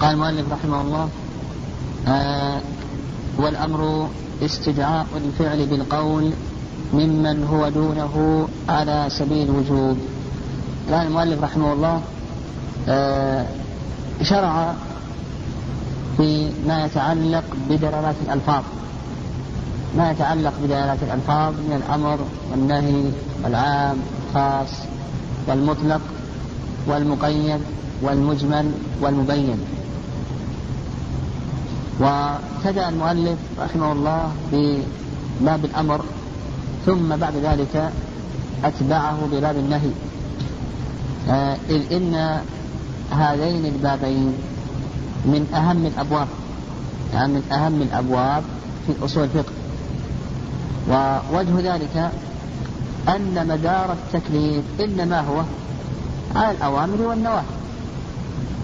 [0.00, 1.08] قال المؤلف رحمه الله
[2.08, 2.60] آه
[3.38, 4.08] والأمر
[4.42, 6.30] استدعاء الفعل بالقول
[6.94, 9.96] ممن هو دونه على سبيل الوجوب.
[10.90, 12.00] قال المؤلف رحمه الله
[12.88, 13.46] آه
[14.22, 14.74] شرع
[16.16, 18.62] فيما يتعلق بدلالات الألفاظ.
[19.96, 22.18] ما يتعلق بدلالات الألفاظ من الأمر
[22.50, 23.04] والنهي
[23.44, 23.96] والعام
[24.34, 24.70] والخاص
[25.48, 26.00] والمطلق
[26.86, 27.60] والمقيد
[28.02, 29.58] والمجمل والمبين.
[32.00, 36.04] وابتدأ المؤلف رحمه الله بباب الأمر
[36.86, 37.90] ثم بعد ذلك
[38.64, 39.90] أتبعه بباب النهي.
[41.28, 42.40] آه، إذ إن
[43.10, 44.34] هذين البابين
[45.24, 46.28] من أهم الأبواب
[47.14, 48.42] يعني من أهم الأبواب
[48.86, 49.52] في أصول الفقه.
[50.88, 52.10] ووجه ذلك
[53.08, 55.42] أن مدار التكليف إنما هو
[56.36, 57.44] على الأوامر والنواهي.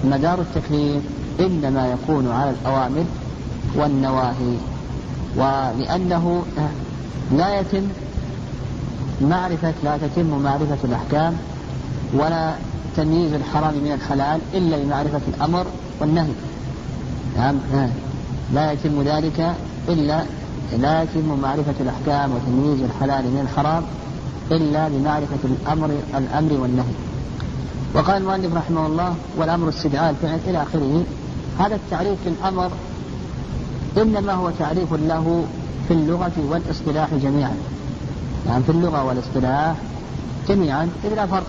[0.05, 1.03] مدار التكليف
[1.41, 3.05] إنما يكون على الأوامر
[3.75, 4.57] والنواهي.
[5.37, 6.43] ولأنه
[7.33, 7.83] لا يتم
[9.21, 11.37] معرفة لا تتم معرفة الأحكام
[12.15, 12.55] ولا
[12.97, 15.67] تمييز الحرام من الحلال إلا بمعرفة الأمر
[16.01, 16.33] والنهي.
[17.37, 17.57] نعم
[18.55, 19.55] لا يتم ذلك
[19.89, 20.25] إلا
[20.79, 23.83] لا يتم معرفة الأحكام وتمييز الحلال من الحرام
[24.53, 26.95] إلا بمعرفة الأمر الأمر والنهي.
[27.95, 31.03] وقال المؤلف رحمه الله والأمر استدعاء الفعل إلى آخره.
[31.59, 32.71] هذا التعريف للأمر
[33.97, 35.45] إنما هو تعريف له
[35.89, 37.55] في اللغة والاصطلاح جميعا.
[38.47, 39.75] يعني في اللغة والاصطلاح
[40.49, 41.47] جميعا إذ لا فرق.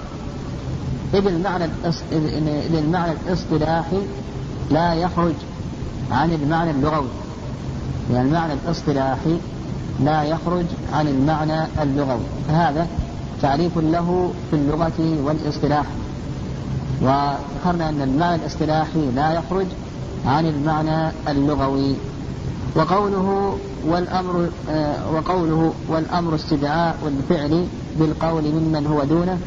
[1.13, 1.65] إذ المعنى
[2.11, 4.01] إذ المعنى الاصطلاحي
[4.71, 5.33] لا يخرج
[6.11, 7.07] عن المعنى اللغوي.
[8.13, 9.37] يعني المعنى الاصطلاحي
[10.03, 12.25] لا يخرج عن المعنى اللغوي.
[12.47, 12.87] فهذا
[13.41, 15.85] تعريف له في اللغة والاصطلاح.
[17.01, 19.65] وذكرنا أن المعنى الاصطلاحي لا يخرج
[20.25, 21.95] عن المعنى اللغوي.
[22.75, 27.65] وقوله والأمر آه وقوله والأمر استدعاء الفعل
[27.99, 29.37] بالقول ممن هو دونه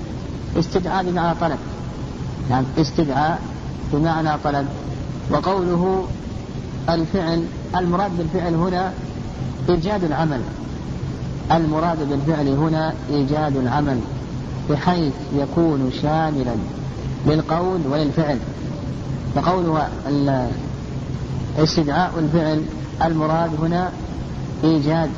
[0.59, 1.59] استدعاء بمعنى طلب.
[2.51, 3.41] يعني استدعاء
[3.93, 4.67] بمعنى طلب.
[5.31, 6.05] وقوله
[6.89, 7.45] الفعل
[7.77, 8.93] المراد بالفعل هنا
[9.69, 10.41] إيجاد العمل.
[11.53, 14.01] المراد بالفعل هنا إيجاد العمل
[14.71, 16.55] بحيث يكون شاملا
[17.27, 18.39] للقول وللفعل.
[19.35, 19.89] فقوله
[21.59, 22.63] استدعاء الفعل
[23.05, 23.91] المراد هنا
[24.65, 25.11] إيجاد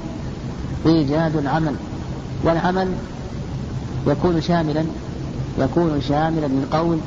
[0.86, 1.74] إيجاد العمل.
[2.44, 2.88] والعمل
[4.06, 4.84] يكون شاملا
[5.58, 6.98] يكون شاملا للقول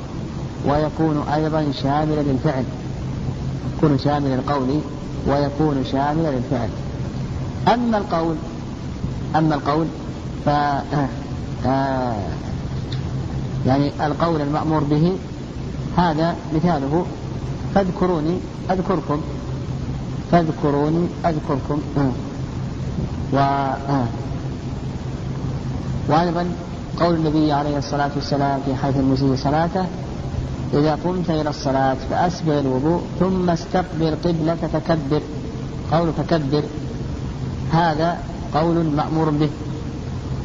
[0.66, 2.64] ويكون أيضا شاملا للفعل.
[3.78, 4.80] يكون شاملا للقول
[5.28, 6.70] ويكون شاملا للفعل.
[7.74, 8.36] أما القول
[9.36, 9.86] أما القول
[10.46, 10.50] ف
[11.66, 12.16] آه،
[13.66, 15.14] يعني القول المأمور به
[15.98, 17.06] هذا مثاله.
[17.76, 18.38] فاذكروني
[18.72, 19.22] أذكركم.
[20.32, 21.82] فاذكروني أذكركم.
[21.98, 22.12] آه.
[23.34, 24.06] و آه.
[26.10, 26.46] وأيضا
[27.00, 29.86] قول النبي عليه الصلاة والسلام في حيث المسيء صلاته
[30.74, 35.22] إذا قمت إلى الصلاة فأسبغ الوضوء ثم استقبل قبلة فكبر.
[35.92, 36.64] قول فكبر
[37.74, 38.18] هذا
[38.54, 39.50] قول مأمور به.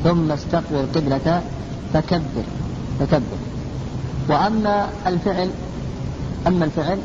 [0.05, 1.43] ثم استقبل قبلة
[1.95, 2.45] فكبر
[3.01, 3.39] فكبر.
[4.29, 5.49] وأما الفعل
[6.47, 6.99] أما الفعل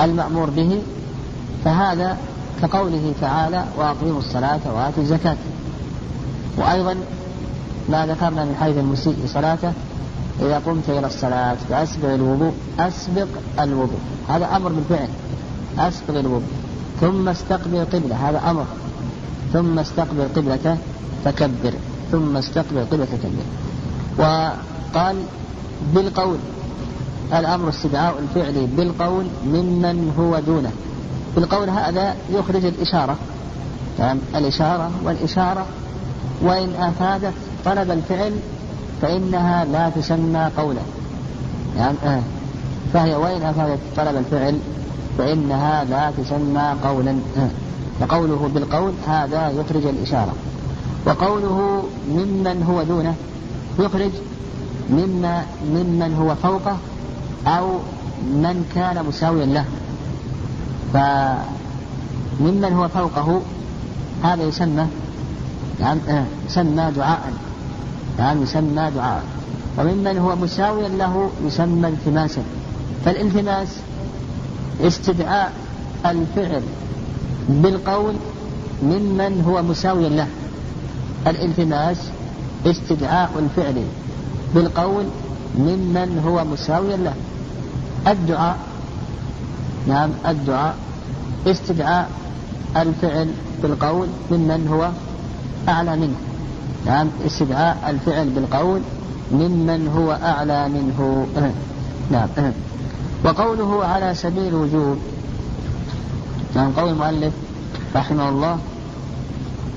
[0.00, 0.82] المأمور به
[1.64, 2.16] فهذا
[2.62, 5.36] كقوله تعالى وأقيموا الصلاة وآتوا الزكاة.
[6.56, 6.94] وأيضا
[7.88, 9.72] ما ذكرنا من حيث المسيء صلاته
[10.40, 13.26] إذا قمت إلى الصلاة فأسبغ الوضوء أسبق
[13.60, 13.98] الوضوء.
[14.28, 15.08] هذا أمر بالفعل.
[15.78, 16.48] أسبغ الوضوء.
[17.00, 18.28] ثم استقبل قبلة.
[18.28, 18.64] هذا أمر.
[19.52, 20.78] ثم استقبل قبلة
[21.24, 21.72] فكبر.
[22.12, 23.44] ثم استقبل قبلة فكبر.
[24.18, 25.16] وقال
[25.94, 26.36] بالقول
[27.32, 30.70] الأمر استدعاء الفعل بالقول ممن هو دونه.
[31.36, 33.16] بالقول هذا يخرج الإشارة.
[33.98, 35.66] يعني الإشارة والإشارة.
[36.42, 37.34] وإن أفادت
[37.64, 38.32] طلب الفعل
[39.02, 40.80] فإنها لا تسمى قولا.
[41.76, 42.20] يعني آه.
[42.92, 44.58] فهي وإن أفادت طلب الفعل
[45.18, 47.10] فإنها لا تسمى قولا.
[47.10, 47.48] آه.
[48.00, 50.32] فقوله بالقول هذا يخرج الإشارة.
[51.06, 53.14] وقوله ممن هو دونه
[53.78, 54.10] يخرج
[54.90, 55.44] مما
[55.74, 56.76] ممن هو فوقه
[57.48, 57.78] أو
[58.20, 59.64] من كان مساويا له.
[60.92, 63.40] فممن هو فوقه
[64.22, 64.86] هذا يسمى
[65.80, 66.00] يعني
[66.46, 67.32] يسمى دعاء.
[68.18, 69.22] يعني يسمى دعاء.
[69.78, 72.42] وممن هو مساويا له يسمى التماسا.
[73.04, 73.68] فالالتماس
[74.80, 75.52] استدعاء
[76.06, 76.62] الفعل
[77.48, 78.14] بالقول
[78.82, 80.26] ممن هو مساوي له.
[81.26, 81.96] الالتماس
[82.66, 83.84] استدعاء الفعل
[84.54, 85.04] بالقول
[85.54, 87.14] ممن هو مساوي له.
[88.06, 88.56] الدعاء
[89.88, 90.74] نعم الدعاء.
[91.46, 92.10] استدعاء
[92.76, 93.28] الفعل
[93.62, 94.90] بالقول ممن هو
[95.68, 96.16] أعلى منه.
[96.86, 98.80] نعم استدعاء الفعل بالقول
[99.32, 101.26] ممن هو أعلى منه.
[102.12, 102.28] نعم.
[103.24, 104.98] وقوله على سبيل الوجوب
[106.54, 107.32] نعم قول المؤلف
[107.96, 108.58] رحمه الله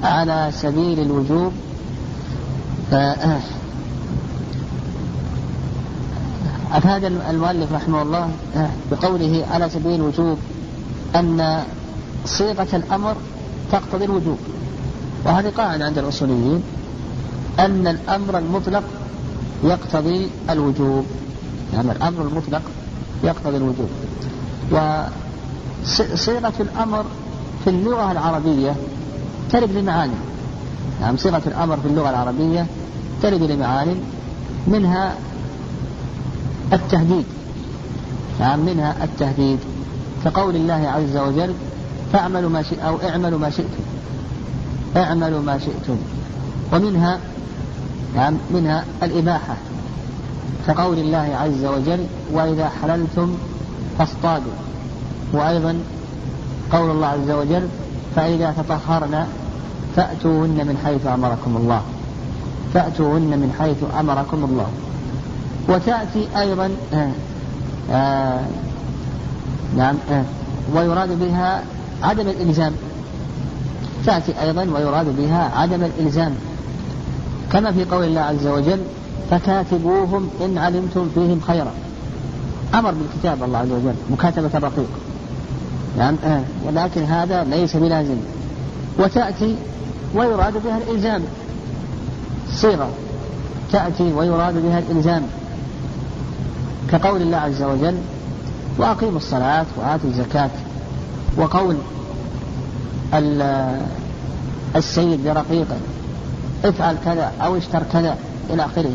[0.04, 1.54] على سبيل الوجوب
[6.74, 8.30] أفاد المؤلف رحمه الله
[8.92, 10.38] بقوله على سبيل الوجوب
[11.16, 11.64] أن
[12.26, 13.16] صيغة الأمر
[13.72, 14.38] تقتضي الوجوب.
[15.26, 16.64] وهذه قاعدة عند الأصوليين
[17.60, 18.84] أن الأمر المطلق
[19.64, 21.06] يقتضي الوجوب.
[21.74, 22.62] يعني الأمر المطلق
[23.24, 23.90] يقتضي الوجوب.
[24.72, 27.06] وصيغة الأمر
[27.64, 28.76] في اللغة العربية
[29.52, 30.14] ترد لمعاني.
[31.02, 32.66] يعني صيغة الأمر في اللغة العربية
[33.22, 33.96] ترد لمعاني
[34.68, 35.16] منها
[36.74, 37.26] التهديد.
[38.40, 39.60] يعني منها التهديد.
[40.26, 41.54] كقول الله عز وجل
[42.14, 43.84] فاعملوا ما شئ أو اعملوا ما شئتم.
[44.98, 45.98] اعملوا ما شئتم.
[46.74, 47.20] ومنها
[48.16, 49.56] يعني منها الإباحة.
[50.68, 53.36] كقول الله عز وجل وإذا حللتم
[54.00, 54.54] فاصطادوا.
[55.34, 55.76] وأيضا
[56.72, 57.68] قول الله عز وجل
[58.16, 59.28] فإذا تطهرن
[59.96, 61.82] فأتوهن من حيث أمركم الله.
[62.74, 64.68] فأتوهن من حيث أمركم الله.
[65.70, 67.12] وتأتي أيضا آه
[67.92, 68.40] آه
[69.78, 70.24] نعم آه
[70.76, 71.64] ويراد بها
[72.04, 72.74] عدم الإلزام.
[74.06, 76.36] تأتي أيضا ويراد بها عدم الإلزام.
[77.52, 78.80] كما في قول الله عز وجل
[79.32, 81.72] فكاتبوهم إن علمتم فيهم خيرا.
[82.74, 84.90] أمر بالكتاب الله عز وجل مكاتبة الرقيق.
[85.98, 86.42] نعم آه.
[86.66, 88.18] ولكن هذا ليس بلازم.
[89.00, 89.56] وتأتي
[90.16, 91.22] ويراد بها الإلزام.
[92.54, 92.90] صيغة.
[93.72, 95.24] تأتي ويراد بها الإلزام.
[96.90, 97.96] كقول الله عز وجل
[98.78, 100.50] وأقيموا الصلاة وآتوا الزكاة.
[101.38, 101.78] وقول
[104.76, 105.78] السيد لرقيقه
[106.66, 108.18] افعل كذا أو اشتر كذا
[108.50, 108.94] إلى آخره.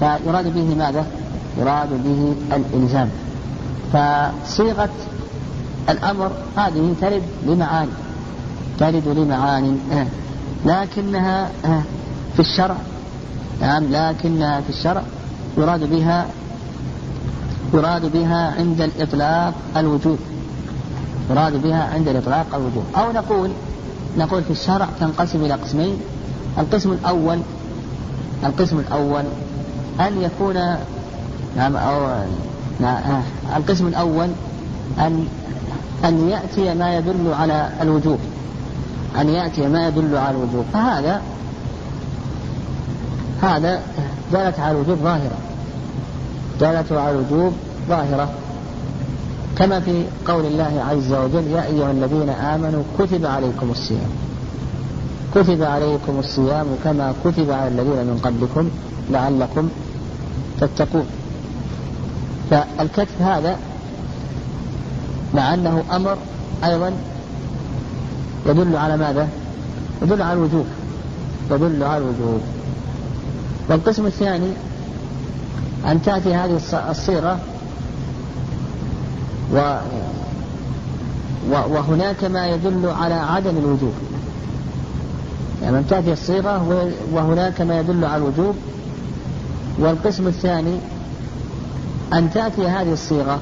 [0.00, 1.06] فيراد به ماذا؟
[1.58, 3.10] يراد به الإلزام.
[3.92, 4.90] فصيغة
[5.88, 7.90] الأمر هذه ترد لمعاني
[8.78, 9.76] ترد لمعاني
[10.66, 11.50] لكنها
[12.34, 12.76] في الشرع
[13.60, 15.02] نعم لكنها في الشرع
[15.58, 16.26] يراد بها
[17.74, 20.18] يراد بها عند الإطلاق الوجود
[21.30, 23.50] يراد بها عند الإطلاق الوجود أو نقول
[24.18, 25.96] نقول في الشرع تنقسم إلى قسمين.
[26.58, 27.38] القسم الأول
[28.44, 29.24] القسم الأول
[30.00, 30.54] أن يكون
[31.56, 32.24] نعم أو
[32.80, 33.22] نعم
[33.56, 34.28] القسم الأول
[34.98, 35.26] أن
[36.04, 38.18] أن يأتي ما يدل على الوجوب.
[39.20, 40.64] أن يأتي ما يدل على الوجوب.
[40.72, 41.22] فهذا
[43.42, 43.82] هذا
[44.32, 45.51] دلت على الوجوب ظاهرة.
[46.62, 47.52] دلت على الوجوب
[47.88, 48.28] ظاهرة.
[49.58, 54.10] كما في قول الله عز وجل يا أيها الذين آمنوا كتب عليكم الصيام.
[55.34, 58.70] كتب عليكم الصيام كما كتب على الذين من قبلكم
[59.10, 59.68] لعلكم
[60.60, 61.06] تتقون.
[62.50, 63.56] فالكتف هذا
[65.34, 66.16] مع أنه أمر
[66.64, 66.92] أيضا
[68.46, 69.28] يدل على ماذا؟
[70.02, 70.66] يدل على الوجوب.
[71.50, 72.40] يدل على الوجوب.
[73.68, 74.50] والقسم الثاني
[75.86, 77.38] أن تأتي هذه الصيغة
[79.54, 79.76] و
[81.50, 83.92] وهناك ما يدل على عدم الوجوب.
[85.62, 88.54] يعني أن تأتي الصيغة وهناك ما يدل على الوجوب.
[89.78, 90.78] والقسم الثاني
[92.12, 93.38] أن تأتي هذه الصيغة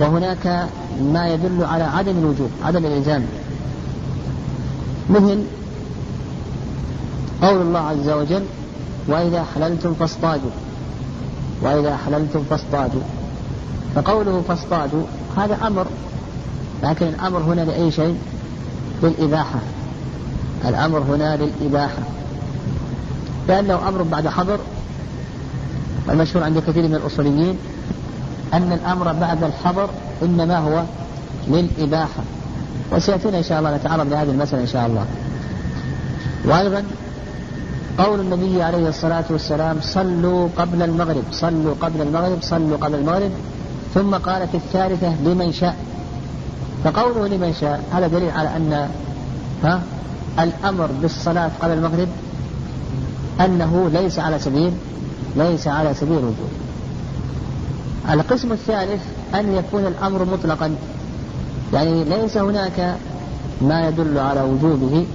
[0.00, 0.68] وهناك
[1.02, 3.24] ما يدل على عدم الوجوب عدم الإلزام.
[5.10, 5.42] مثل
[7.42, 8.42] قول الله عز وجل
[9.08, 10.50] وإذا حللتم فاصطادوا.
[11.62, 13.00] وإذا حللتم فاصطادوا.
[13.94, 15.02] فقوله فاصطادوا
[15.36, 15.86] هذا أمر
[16.82, 18.18] لكن الأمر هنا لأي شيء؟
[19.02, 19.58] للإباحة.
[20.68, 22.02] الأمر هنا للإباحة.
[23.48, 24.58] لأنه أمر بعد حظر
[26.08, 27.58] والمشهور عند كثير من الأصوليين
[28.54, 29.88] أن الأمر بعد الحظر
[30.22, 30.82] إنما هو
[31.48, 32.22] للإباحة.
[32.92, 35.04] وسيأتينا إن شاء الله نتعرض لهذه المسألة إن شاء الله.
[36.44, 36.84] وأيضا
[37.98, 43.30] قول النبي عليه الصلاة والسلام صلوا قبل المغرب صلوا قبل المغرب صلوا قبل المغرب.
[43.94, 45.76] ثم قال في الثالثة لمن شاء.
[46.84, 48.88] فقوله لمن شاء هذا دليل على أن
[49.64, 49.82] ها
[50.38, 52.08] الأمر بالصلاة قبل المغرب
[53.40, 54.72] أنه ليس على سبيل
[55.36, 56.50] ليس على سبيل الوجوب
[58.10, 59.02] القسم الثالث
[59.34, 60.74] أن يكون الأمر مطلقا.
[61.72, 62.96] يعني ليس هناك
[63.62, 65.06] ما يدل على وجوبه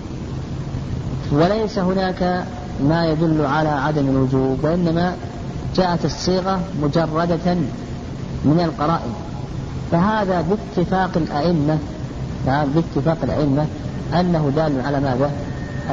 [1.32, 2.46] وليس هناك
[2.84, 5.16] ما يدل على عدم الوجوب وإنما
[5.76, 7.54] جاءت الصيغة مجردة
[8.46, 9.14] من القرائن
[9.92, 11.78] فهذا باتفاق الأئمة
[12.46, 13.66] نعم باتفاق الأئمة
[14.14, 15.32] أنه دال على ماذا؟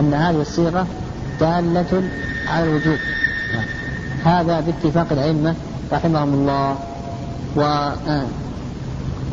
[0.00, 0.86] أن هذه الصيغة
[1.40, 2.02] دالة
[2.48, 2.98] على الوجوب
[4.24, 5.54] هذا باتفاق الأئمة
[5.92, 6.76] رحمهم الله
[7.56, 7.90] و.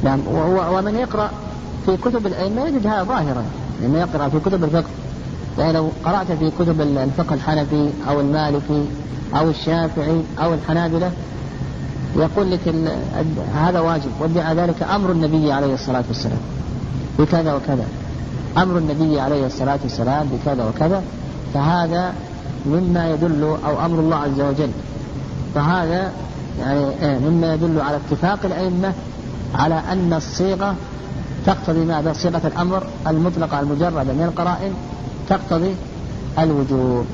[0.04, 0.20] نعم
[0.74, 1.32] ومن يقرأ
[1.86, 3.44] في كتب الأئمة يجد هذا ظاهرا
[3.82, 4.90] لما يقرأ في كتب الفقه
[5.60, 8.86] يعني لو قرأت في كتب الفقه الحنفي أو المالكي
[9.36, 11.12] أو الشافعي أو الحنابلة
[12.16, 12.60] يقول لك
[13.56, 16.40] هذا واجب وادعى ذلك أمر النبي عليه الصلاة والسلام
[17.20, 17.86] بكذا وكذا.
[18.58, 21.04] أمر النبي عليه الصلاة والسلام بكذا وكذا
[21.54, 22.14] فهذا
[22.66, 24.70] مما يدل أو أمر الله عز وجل.
[25.56, 26.12] فهذا
[26.60, 28.94] يعني إيه، مما يدل على اتفاق الأئمة
[29.56, 30.76] على أن الصيغة
[31.50, 34.74] تقتضي ماذا؟ صيغة الأمر المطلقة المجردة من القرائن
[35.30, 35.76] تقتضي
[36.40, 37.06] الوجوب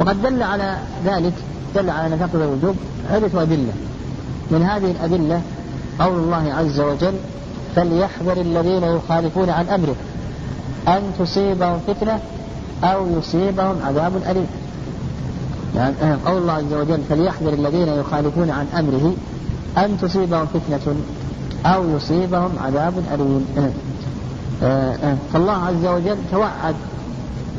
[0.00, 1.32] وقد دل على ذلك
[1.74, 2.76] دل على أن تقتضي الوجوب
[3.10, 3.72] عدة أدلة
[4.50, 5.40] من هذه الأدلة
[5.98, 7.14] قول الله عز وجل
[7.76, 9.96] فليحذر الذين يخالفون عن أمره
[10.88, 12.20] أن تصيبهم فتنة
[12.84, 14.46] أو يصيبهم عذاب أليم
[15.76, 15.94] يعني
[16.26, 19.14] قول الله عز وجل فليحذر الذين يخالفون عن أمره
[19.84, 20.96] أن تصيبهم فتنة
[21.74, 23.46] أو يصيبهم عذاب أليم.
[24.62, 26.74] آه، آه، فالله عز وجل توعد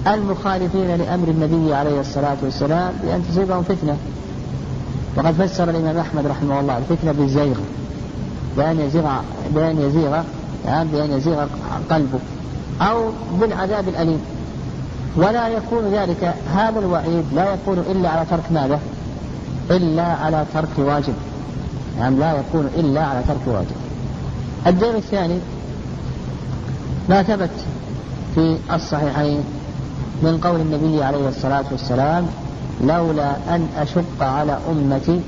[0.08, 3.98] المخالفين لأمر النبي عليه الصلاة والسلام بأن تصيبهم فتنة.
[5.18, 7.56] وقد فسر الإمام أحمد رحمه الله الفتنة بالزيغ
[8.58, 9.06] بأن يزيغ
[9.56, 10.22] بأن يزيغ
[10.66, 11.46] يعني بأن يزيغ
[11.90, 12.20] قلبه
[12.82, 13.10] أو
[13.42, 14.20] بالعذاب الأليم.
[15.16, 18.80] ولا يكون ذلك هذا الوعيد لا يكون إلا على ترك ماذا؟
[19.72, 21.14] إلا على ترك واجب.
[22.00, 23.77] يعني لا يكون إلا على ترك واجب.
[24.68, 25.40] الدين الثاني
[27.10, 27.50] ما ثبت
[28.36, 29.44] في الصحيحين
[30.24, 32.28] من قول النبي عليه الصلاة والسلام
[32.82, 35.22] لولا أن أشق على أمتي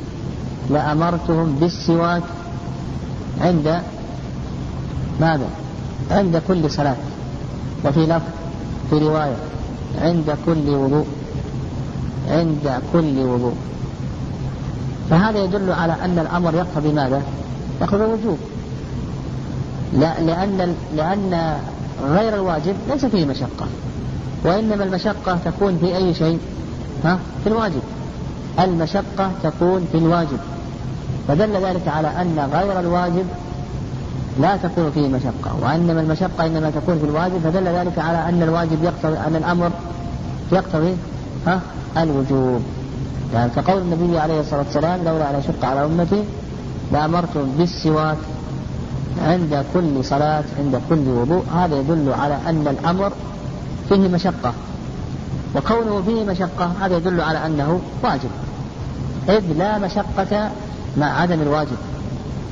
[0.69, 2.23] لأمرتهم بالسواك
[3.41, 3.81] عند
[5.21, 5.47] ماذا؟
[6.11, 6.95] عند كل صلاة
[7.85, 8.21] وفي لفظ
[8.89, 9.35] في رواية
[10.01, 11.05] عند كل وضوء
[12.29, 13.55] عند كل وضوء
[15.09, 17.21] فهذا يدل على أن الأمر يقتضي ماذا؟
[17.81, 18.37] يقتضي الوجوب
[19.93, 21.57] لا لأن لأن
[22.07, 23.67] غير الواجب ليس فيه مشقة.
[24.45, 26.39] وإنما المشقة تكون في أي شيء
[27.03, 27.81] ها؟ في الواجب.
[28.59, 30.39] المشقة تكون في الواجب.
[31.27, 33.25] فدل ذلك على أن غير الواجب
[34.41, 35.55] لا تكون فيه مشقة.
[35.61, 39.71] وإنما المشقة إنما تكون في الواجب فدل ذلك على أن الواجب يقتضي أن الأمر
[40.51, 40.93] يقتضي
[41.47, 41.59] ها؟
[41.97, 42.61] الوجوب.
[43.33, 46.23] يعني كقول النبي عليه الصلاة والسلام لولا أن أشق على أمتي
[46.91, 48.17] لأمرتم بالسواك
[49.27, 51.43] عند كل صلاة عند كل وضوء.
[51.55, 53.11] هذا يدل على أن الأمر
[53.89, 54.53] فيه مشقة.
[55.55, 58.29] وكونه فيه مشقة هذا يدل على أنه واجب.
[59.29, 60.49] إذ لا مشقة
[60.97, 61.77] مع عدم الواجب.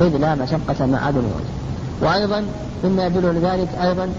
[0.02, 1.58] إذ لا مشقة مع عدم الواجب.
[2.02, 2.44] وأيضا
[2.84, 4.10] مما يدل لذلك أيضا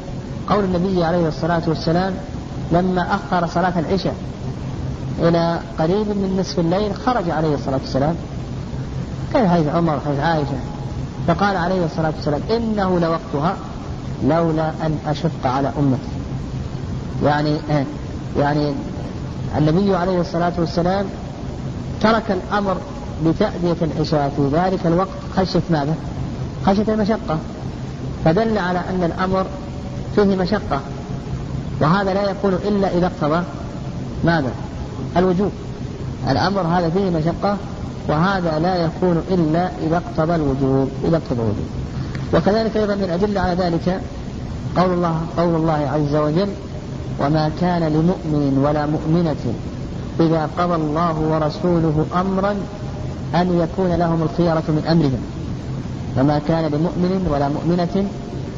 [0.49, 2.15] قول النبي عليه الصلاة والسلام
[2.73, 4.15] لما أخر صلاة العشاء
[5.19, 8.15] إلى قريب من نصف الليل خرج عليه الصلاة والسلام.
[9.33, 10.59] كان حيث عمر حيث عائشة؟
[11.29, 13.57] فقال عليه الصلاة والسلام إنه لوقتها
[14.25, 16.09] لولا أن أشق على أمتي
[17.25, 17.57] يعني
[18.39, 18.75] يعني
[19.59, 21.07] النبي عليه الصلاة والسلام
[22.01, 22.77] ترك الأمر
[23.27, 25.95] بتأدية العشاء في ذلك الوقت خشية ماذا؟
[26.67, 27.39] خشية المشقة
[28.25, 29.47] فدل على أن الأمر
[30.15, 30.81] فيه مشقة
[31.81, 33.43] وهذا لا يكون إلا إذا اقتضى
[34.25, 34.51] ماذا؟
[35.17, 35.53] الوجوب
[36.31, 37.57] الأمر هذا فيه مشقة
[38.09, 41.69] وهذا لا يكون إلا إذا اقتضى الوجوب إذا اقتضى الوجوب.
[42.35, 44.01] وكذلك أيضا من أدلة على ذلك
[44.77, 46.49] قول الله قول الله عز وجل
[47.21, 49.55] وما كان لمؤمن ولا مؤمنة
[50.21, 52.55] إذا قضى الله ورسوله أمرا
[53.35, 55.21] أن يكون لهم الخيرة من أمرهم.
[56.19, 58.09] وما كان لمؤمن ولا مؤمنة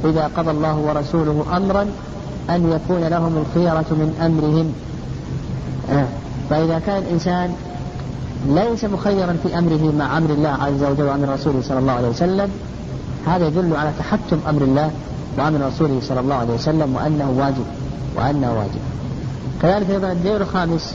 [0.04, 1.86] إذا قضى الله ورسوله أمرا
[2.50, 4.72] أن يكون لهم الخيرة من أمرهم.
[5.98, 6.06] آه.
[6.50, 7.54] فإذا كان الإنسان
[8.46, 12.50] ليس مخيرا في أمره مع أمر الله عز وجل وأمر رسوله صلى الله عليه وسلم.
[13.26, 14.90] هذا يدل على تحتم أمر الله
[15.38, 17.64] وأمر رسوله صلى الله عليه وسلم وأنه واجب
[18.16, 18.80] وأنه واجب.
[19.62, 20.94] كذلك أيضا الدليل الخامس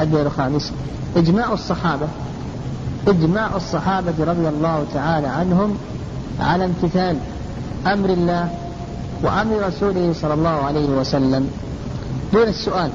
[0.00, 0.72] الدليل الخامس
[1.16, 2.06] إجماع الصحابة
[3.08, 5.76] إجماع الصحابة رضي الله تعالى عنهم
[6.40, 7.16] على امتثال
[7.86, 8.48] أمر الله
[9.22, 11.50] وأمر رسوله صلى الله عليه وسلم.
[12.32, 12.90] دون السؤال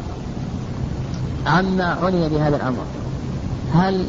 [1.48, 2.84] عما عني بهذا الأمر؟
[3.74, 4.06] هل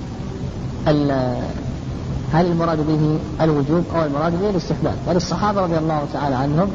[2.32, 6.68] هل المراد به الوجوب أو المراد به الاستحباب؟ وللصحابة رضي الله تعالى عنهم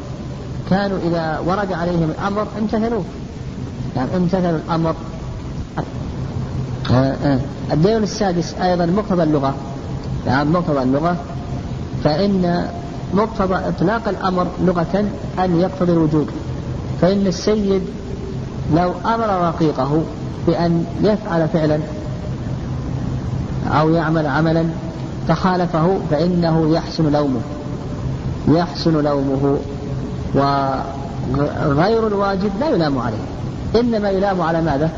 [0.70, 3.04] كانوا إذا ورد عليهم الأمر امتثلوه
[3.96, 4.94] يعني امتثلوا الأمر.
[6.90, 6.92] آه،
[7.24, 7.38] آه.
[7.72, 9.54] الدليل السادس أيضا مقتضى اللغة.
[10.26, 11.16] يعني مقتضى اللغة.
[12.04, 12.66] فإن
[13.14, 15.04] مقتضى إطلاق الأمر لغة
[15.38, 16.28] أن يقتضي الوجوب.
[17.00, 17.82] فإن السيد
[18.74, 20.02] لو أمر رقيقه
[20.46, 21.78] بأن يفعل فعلا
[23.66, 24.64] أو يعمل عملا
[25.28, 27.40] فخالفه فإنه يحسن لومه.
[28.48, 29.58] يحسن لومه.
[30.34, 33.16] وغير الواجب لا يلام عليه.
[33.80, 34.90] إنما يلام على ماذا؟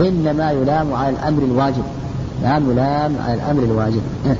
[0.00, 1.82] إنما يلام على الأمر الواجب.
[2.42, 4.02] نعم يلام على الأمر الواجب.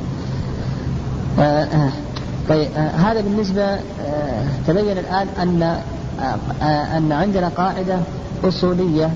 [1.38, 1.90] آه، آه،
[2.48, 3.78] طيب آه، هذا بالنسبة
[4.66, 5.80] تبين الآن أن
[6.96, 7.98] أن عندنا قاعدة
[8.44, 9.10] أصولية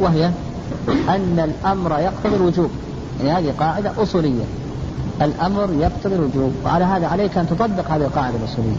[0.00, 0.30] وهي
[1.08, 2.70] أن الأمر يقتضي الوجوب.
[3.30, 4.44] هذه قاعدة أصولية.
[5.22, 8.76] الأمر يقتضي الوجوب وعلى هذا عليك أن تطبق هذه القاعدة الأصولية.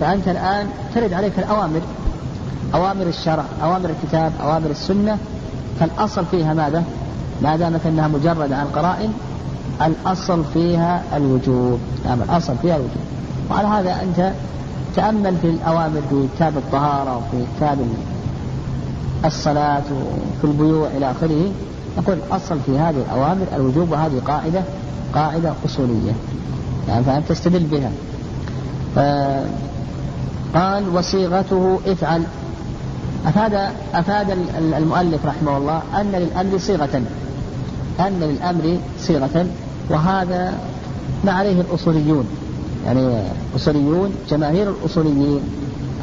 [0.00, 1.80] فأنت الآن ترد عليك الأوامر
[2.74, 5.18] أوامر الشرع أوامر الكتاب أوامر السنة.
[5.80, 6.84] فالأصل فيها ماذا؟
[7.42, 9.12] ما دامت أنها مجردة عن قرائن
[9.86, 11.78] الأصل فيها الوجوب.
[12.06, 13.06] نعم الأصل فيها الوجوب.
[13.50, 14.32] وعلى هذا أنت
[14.96, 17.78] تأمل في الأوامر في كتاب الطهارة وفي كتاب
[19.24, 21.50] الصلاة وفي البيوع إلى آخره.
[21.98, 24.62] نقول الأصل في هذه الأوامر الوجوب وهذه قاعدة
[25.14, 26.12] قاعدة أصولية.
[26.88, 27.90] يعني فأنت تستدل بها.
[30.54, 32.22] قال وصيغته افعل.
[33.26, 37.02] أفاد أفاد المؤلف رحمه الله أن للأمر صيغة.
[38.00, 39.46] أن للأمر صيغة.
[39.90, 40.52] وهذا
[41.24, 42.26] ما عليه الأصوليون.
[42.86, 43.22] يعني
[43.56, 45.40] أصوليون جماهير الأصوليين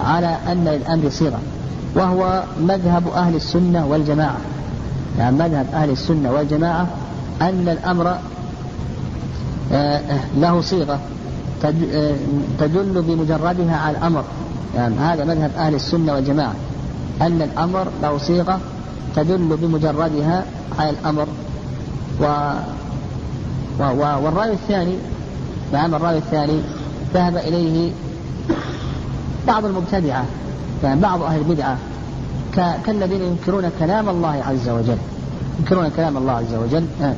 [0.05, 1.39] على أن للأمر صيغة.
[1.95, 4.37] وهو مذهب أهل السنة والجماعة.
[5.19, 6.87] يعني مذهب أهل السنة والجماعة
[7.41, 8.17] أن الأمر
[9.73, 10.01] آه،
[10.37, 10.99] له صيغة
[11.65, 12.15] آه،
[12.59, 14.23] تدل بمجردها على الأمر.
[14.75, 16.53] يعني هذا مذهب أهل السنة والجماعة.
[17.21, 18.59] أن الأمر له صيغة
[19.15, 20.45] تدل بمجردها
[20.79, 21.27] على الأمر.
[22.21, 22.23] و,
[23.79, 23.83] و...
[23.83, 24.25] و...
[24.25, 24.95] والرأي الثاني
[25.73, 26.59] نعم الرأي الثاني
[27.13, 27.91] ذهب إليه
[29.47, 30.25] بعض المبتدعة
[30.83, 31.77] يعني بعض أهل البدعة.
[32.85, 34.97] كالذين ينكرون كلام الله عز وجل.
[35.59, 37.13] ينكرون كلام الله عز وجل آه.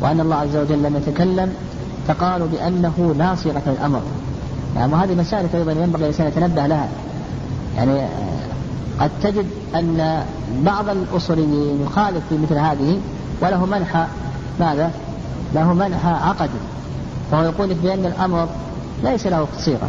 [0.00, 1.52] وأن الله عز وجل لم يتكلم
[2.08, 4.02] فقالوا بأنه لا صيغة الأمر.
[4.76, 6.88] يعني وهذه مسائل أيضا ينبغي الإنسان يتنبه لها.
[7.76, 8.08] يعني آه،
[9.00, 10.24] قد تجد أن
[10.62, 13.00] بعض الأصوليين يخالف في مثل هذه
[13.40, 14.04] وله منحى
[14.60, 14.90] ماذا؟
[15.54, 16.60] له منحى عقدي.
[17.30, 18.48] فهو يقول بأن الأمر
[19.04, 19.88] ليس له صيغة.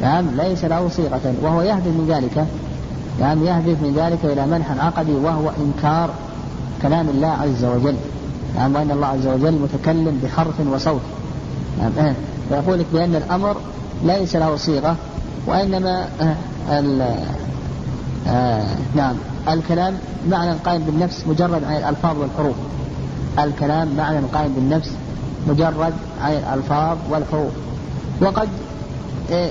[0.00, 2.46] نعم ليس له صيغة وهو يهدف من ذلك
[3.20, 6.10] نعم يهدف من ذلك إلى منحى عقدي وهو إنكار
[6.82, 7.96] كلام الله عز وجل.
[8.56, 11.00] نعم وأن الله عز وجل متكلم بحرف وصوت.
[11.78, 12.14] نعم آه.
[12.50, 13.56] ويقول لك بأن الأمر
[14.04, 14.96] ليس له صيغة
[15.46, 16.36] وإنما آه
[18.28, 19.14] آه نعم
[19.48, 19.94] الكلام
[20.28, 22.56] معنى قائم بالنفس مجرد عن الألفاظ والحروف.
[23.38, 24.90] الكلام معنى قائم بالنفس
[25.48, 27.52] مجرد عن الألفاظ والحروف.
[28.20, 28.48] وقد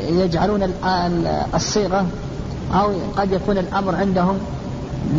[0.09, 0.71] يجعلون
[1.55, 2.05] الصيغة
[2.73, 4.37] أو قد يكون الأمر عندهم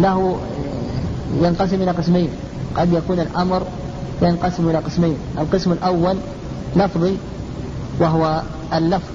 [0.00, 0.36] له
[1.42, 2.28] ينقسم إلى قسمين.
[2.76, 3.62] قد يكون الأمر
[4.22, 5.16] ينقسم إلى قسمين.
[5.38, 6.16] القسم الأول
[6.76, 7.16] لفظي
[8.00, 8.42] وهو
[8.74, 9.10] اللفظ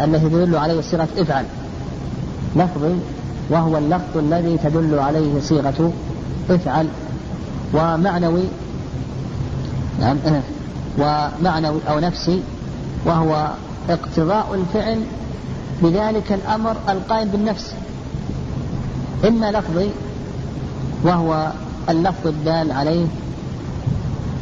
[0.00, 1.44] الذي يدل عليه صيغة افعل.
[2.56, 2.94] لفظي
[3.50, 5.92] وهو اللفظ الذي تدل عليه صيغة
[6.50, 6.86] افعل.
[7.74, 8.44] ومعنوي
[10.00, 10.16] نعم
[11.00, 12.42] ومعنوي أو نفسي
[13.06, 13.48] وهو
[13.90, 15.00] اقتضاء الفعل
[15.82, 17.74] بذلك الأمر القائم بالنفس.
[19.28, 19.90] إما لفظي
[21.04, 21.52] وهو
[21.88, 23.06] اللفظ الدال عليه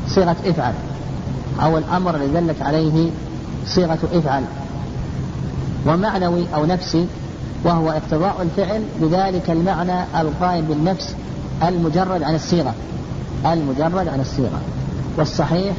[0.08, 0.72] صيغة افعل
[1.62, 3.10] أو الأمر الذي دلت عليه
[3.66, 4.42] صيغة افعل
[5.86, 7.06] ومعنوي أو نفسي
[7.64, 11.14] وهو اقتضاء الفعل بذلك المعنى القائم بالنفس
[11.62, 12.74] المجرد عن الصيغة
[13.46, 14.60] المجرد عن الصيغة.
[15.16, 15.74] والصحيح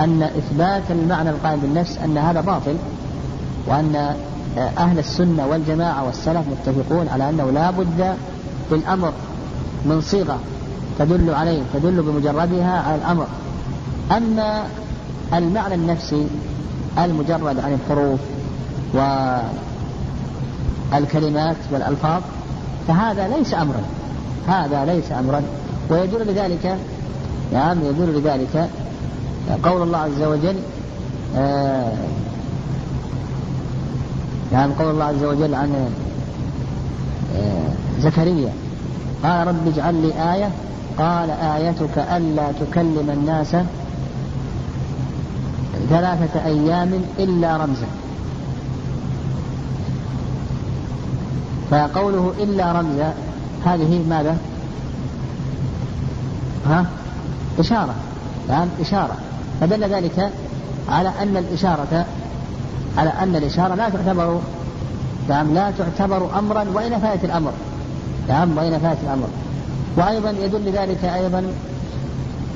[0.00, 2.76] أن إثبات المعنى القائم بالنفس أن هذا باطل
[3.66, 4.14] وأن
[4.58, 8.14] أهل السنة والجماعة والسلف متفقون على أنه لا بد
[8.70, 9.12] بالأمر
[9.84, 10.38] من صيغة
[10.98, 13.26] تدل عليه تدل بمجردها على الأمر.
[14.16, 14.64] أما
[15.34, 16.26] المعنى النفسي
[16.98, 18.20] المجرد عن الحروف
[20.92, 22.22] والكلمات والألفاظ
[22.88, 23.82] فهذا ليس أمرا.
[24.48, 25.42] هذا ليس أمرا.
[25.90, 26.78] ويدل لذلك
[27.52, 28.68] نعم يدل لذلك
[29.62, 30.56] قول الله عز وجل
[31.36, 31.92] آه
[34.52, 35.90] نعم قول الله عز وجل عن
[37.36, 38.52] آه زكريا
[39.22, 40.50] قال رب اجعل لي آية
[40.98, 43.56] قال آيتك ألا تكلم الناس
[45.90, 47.86] ثلاثة أيام إلا رمزا
[51.70, 53.14] فقوله إلا رمزا
[53.64, 54.36] هذه ماذا؟
[56.66, 56.86] ها؟
[57.58, 57.94] إشارة
[58.48, 59.16] نعم إشارة
[59.60, 60.30] فدل ذلك
[60.88, 62.06] على أن الإشارة
[62.98, 64.40] على أن الإشارة لا تعتبر
[65.28, 67.52] نعم لا تعتبر أمرا وإن فات الأمر
[68.28, 69.26] نعم وإن فات الأمر
[69.96, 71.44] وأيضا يدل ذلك أيضا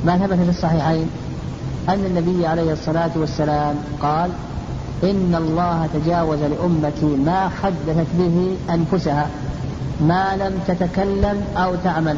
[0.04, 1.06] ما ثبت في الصحيحين
[1.88, 4.30] أن النبي عليه الصلاة والسلام قال
[5.04, 9.26] إن الله تجاوز لأمتي ما حدثت به أنفسها
[10.00, 12.16] ما لم تتكلم أو تعمل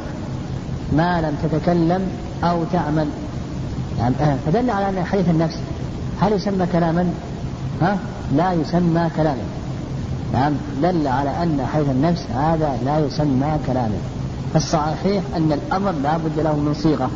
[0.92, 2.02] ما لم تتكلم
[2.44, 3.08] أو تعمل
[3.98, 4.14] يعني
[4.46, 5.58] فدل على أن حديث النفس
[6.20, 7.12] هل يسمى كلاما؟
[7.80, 7.98] ها؟
[8.36, 9.44] لا يسمى كلاما
[10.32, 13.98] نعم دل على أن حديث النفس هذا لا يسمى كلاما
[14.56, 17.10] الصحيح أن الأمر لا بد له من صيغة.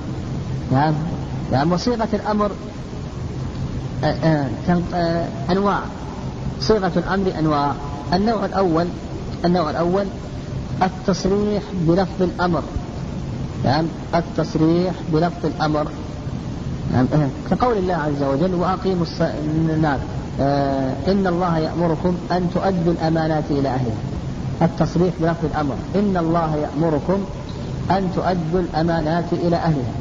[0.72, 0.94] نعم
[1.52, 2.50] نعم وصيغة الأمر
[5.50, 5.80] أنواع.
[6.60, 7.72] صيغة الأمر أنواع.
[8.12, 8.86] النوع الأول
[9.44, 10.04] النوع الأول
[10.82, 12.62] التصريح بلفظ الأمر.
[13.64, 15.86] نعم التصريح بلفظ الأمر.
[16.92, 17.06] نعم
[17.50, 19.20] كقول الله عز وجل وأقيموا الص...
[19.82, 19.84] نعم.
[19.84, 20.13] آه
[21.08, 24.02] إن الله يأمركم أن تؤدوا الأمانات إلى أهلها.
[24.62, 25.74] التصريح بلفظ الأمر.
[25.94, 27.24] إن الله يأمركم
[27.90, 29.94] أن تؤدوا الأمانات إلى أهلها.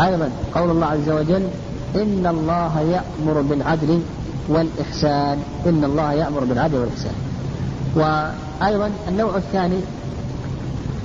[0.00, 1.42] أيضا قول الله عز وجل
[1.94, 4.00] إن الله يأمر بالعدل
[4.48, 5.38] والإحسان.
[5.66, 7.14] إن الله يأمر بالعدل والإحسان.
[7.94, 9.80] وأيضا النوع الثاني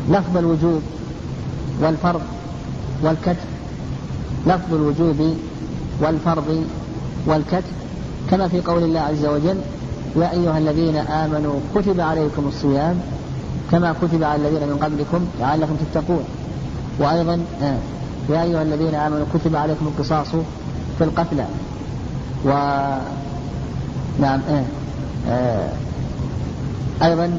[0.09, 0.81] لفظ الوجوب
[1.81, 2.21] والفرض
[3.03, 3.35] والكتب
[4.47, 5.37] لفظ الوجوب
[6.01, 6.65] والفرض
[7.25, 7.75] والكتب
[8.31, 9.57] كما في قول الله عز وجل
[10.15, 12.99] يا أيها الذين آمنوا كتب عليكم الصيام
[13.71, 16.23] كما كتب على الذين من قبلكم لعلكم تتقون.
[16.99, 17.77] وأيضا آه
[18.29, 20.27] يا أيها الذين آمنوا كتب عليكم القصاص
[20.97, 21.45] في القتلى.
[22.45, 22.49] و
[24.19, 24.63] نعم آه
[25.29, 25.69] آه
[27.03, 27.37] أيضا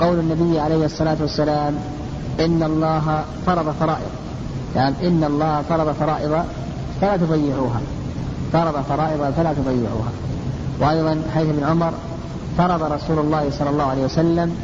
[0.00, 1.74] قول النبي عليه الصلاة والسلام
[2.40, 4.10] إن الله فرض فرائض.
[4.76, 6.44] يعني إن الله فرض فرائض
[7.00, 7.80] فلا تضيعوها.
[8.52, 10.12] فرض فرائض فلا تضيعوها.
[10.80, 11.92] وأيضا حيث ابن عمر
[12.58, 14.56] فرض رسول الله صلى الله عليه وسلم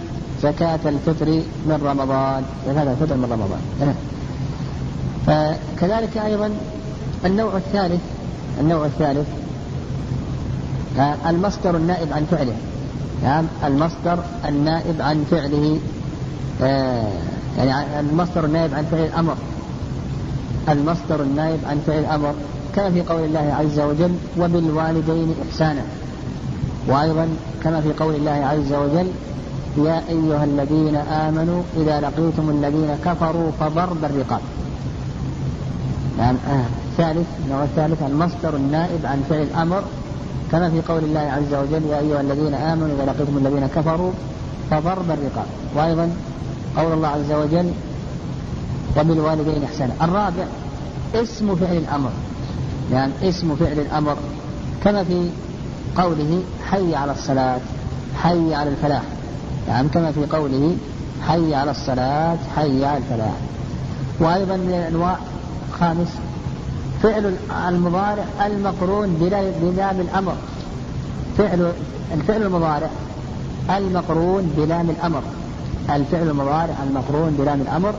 [0.43, 1.27] زكاة الفطر
[1.67, 2.43] من رمضان.
[2.69, 3.95] زكاة الفطر من رمضان.
[5.27, 6.51] فكذلك أيضا
[7.25, 8.01] النوع الثالث
[8.61, 9.27] النوع الثالث
[11.27, 12.57] المصدر النائب عن فعله.
[13.23, 15.79] نعم المصدر النائب عن فعله.
[17.59, 19.35] يعني المصدر النائب عن فعل الأمر.
[20.69, 22.35] المصدر النائب عن فعل الأمر.
[22.79, 25.83] كما في قول الله عز وجل وبالوالدين إحسانا.
[26.89, 27.29] وأيضا
[27.65, 29.09] كما في قول الله عز وجل
[29.79, 34.41] يا أيها الذين آمنوا إذا لقيتم الذين كفروا فضرب الرقاب.
[36.19, 36.65] نعم آه.
[36.97, 39.83] ثالث النوع الثالث المصدر النائب عن فعل الأمر.
[40.53, 44.13] كما في قول الله عز وجل يا أيها الذين آمنوا إذا لقيتم الذين كفروا
[44.71, 45.47] فضرب الرقاب.
[45.77, 46.11] وأيضا
[46.77, 47.71] قول الله عز وجل
[48.99, 49.93] وبالوالدين إحسانا.
[50.03, 50.45] الرابع
[51.15, 52.11] اسم فعل الأمر.
[52.93, 54.17] يعني اسم فعل الأمر
[54.85, 55.31] كما في
[55.97, 57.61] قوله حي على الصلاة
[58.23, 59.03] حي على الفلاح.
[59.69, 60.77] يعني كما في قوله
[61.29, 63.35] حي على الصلاة حي على الفلاح.
[64.21, 65.17] وأيضا من الأنواع
[65.81, 66.09] خامس
[67.03, 67.35] فعل
[67.69, 70.35] المضارع المقرون بلام الأمر
[71.39, 71.73] فعل
[72.15, 72.91] الفعل المضارع
[73.71, 75.23] المقرون بلام الأمر
[75.91, 77.95] الفعل المضارع المقرون بلام الأمر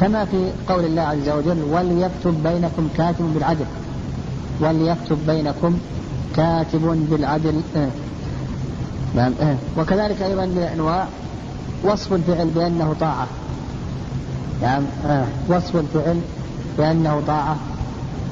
[0.00, 3.64] كما في قول الله عز وجل وليكتب بينكم كاتب بالعدل.
[4.60, 5.78] وليكتب بينكم
[6.36, 7.88] كاتب بالعدل آه.
[9.14, 9.56] نعم آه.
[9.78, 11.06] وكذلك أيضا من الأنواع
[11.84, 13.26] وصف الفعل بأنه طاعة
[14.62, 15.24] نعم آه.
[15.48, 16.20] وصف الفعل
[16.78, 17.56] بأنه طاعة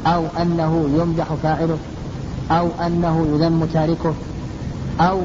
[0.07, 1.79] أو أنه يمدح فاعله
[2.51, 4.15] أو أنه يذم تاركه
[5.01, 5.21] أو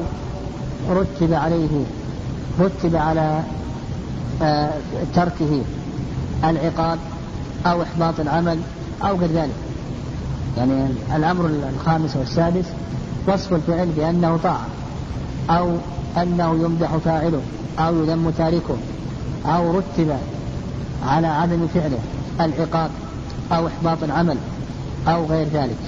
[0.90, 1.84] رتب عليه
[2.60, 3.40] رتب على
[5.14, 5.62] تركه
[6.44, 6.98] العقاب
[7.66, 8.58] أو إحباط العمل
[9.02, 9.71] أو غير ذلك
[10.56, 10.86] يعني
[11.16, 12.64] الأمر الخامس والسادس
[13.26, 14.66] وصف الفعل بأنه طاعة
[15.50, 15.76] أو
[16.16, 17.40] أنه يمدح فاعله
[17.78, 18.76] أو يذم تاركه
[19.46, 20.16] أو رتب
[21.06, 21.98] على عدم فعله
[22.40, 22.90] العقاب
[23.52, 24.36] أو إحباط العمل
[25.08, 25.78] أو غير ذلك.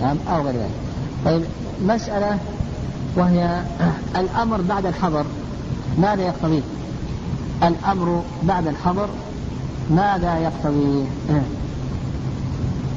[0.00, 0.70] نعم أو غير ذلك.
[1.24, 1.42] طيب
[1.84, 2.38] مسألة
[3.16, 3.62] وهي
[4.20, 5.24] الأمر بعد الحظر
[5.98, 6.62] ماذا يقتضيه؟
[7.62, 9.08] الأمر بعد الحظر
[9.90, 11.04] ماذا يقتضي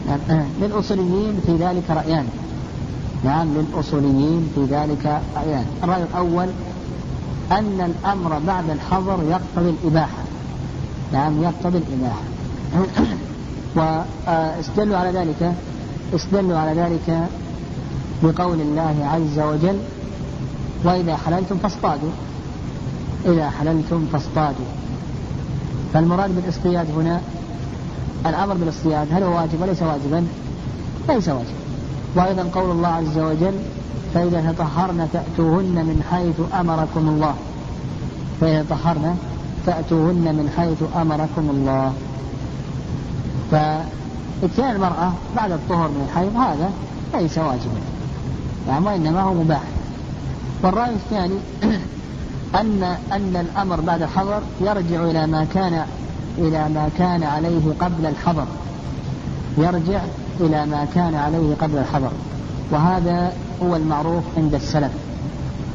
[0.08, 0.46] نعم.
[0.62, 2.26] للأصوليين في ذلك رأيان.
[3.24, 5.66] نعم للأصوليين في ذلك رأيان.
[5.84, 6.48] الرأي الأول
[7.52, 10.24] أن الأمر بعد الحظر يقتضي الإباحة.
[11.14, 12.24] نعم يقتضي الإباحة.
[14.28, 15.54] واستدلوا على ذلك
[16.16, 17.28] استدلوا على ذلك
[18.24, 19.78] بقول الله عز وجل
[20.84, 22.12] وإذا حللتم فاصطادوا.
[23.26, 24.66] إذا حللتم فاصطادوا.
[25.94, 27.22] فالمراد بالإصطياد هنا
[28.26, 29.08] الأمر بالاصطياد.
[29.12, 30.28] هل هو واجب وليس واجبا؟
[31.10, 31.56] ليس واجب
[32.16, 33.54] وأيضا قول الله عز وجل
[34.14, 37.36] فإذا تطهرن فأتوهن من حيث أمركم الله.
[38.42, 39.18] فإذا تطهرن
[39.66, 41.94] فأتوهن من حيث أمركم الله.
[43.52, 46.72] فإتيان المرأة بعد الطهر من الحيض هذا
[47.14, 47.80] ليس واجبا.
[48.68, 49.62] يعني وإنما هو مباح.
[50.64, 51.36] والرأي الثاني
[52.62, 55.86] أن أن الأمر بعد الحظر يرجع إلى ما كان
[56.38, 58.46] إلى ما كان عليه قبل الحظر
[59.58, 60.02] يرجع
[60.40, 62.12] إلى ما كان عليه قبل الحظر
[62.72, 64.92] وهذا هو المعروف عند السلف.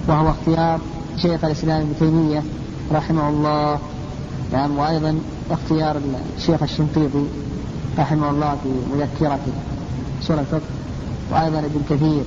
[0.09, 0.81] وهو اختيار
[1.16, 2.42] شيخ الإسلام ابن تيمية
[2.92, 3.79] رحمه الله.
[4.53, 5.18] نعم وأيضا
[5.51, 6.01] اختيار
[6.37, 7.25] الشيخ الشنقيطي
[7.99, 9.53] رحمه الله في مذكرته.
[10.23, 10.61] سورة الفقه
[11.33, 12.23] وأيضا ابن كثير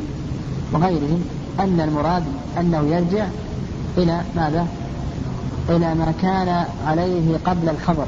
[0.73, 1.23] وغيرهم.
[1.59, 2.23] أن المراد
[2.59, 3.25] أنه يرجع
[3.97, 4.67] إلى ماذا؟
[5.69, 8.05] إلى ما كان عليه قبل الحظر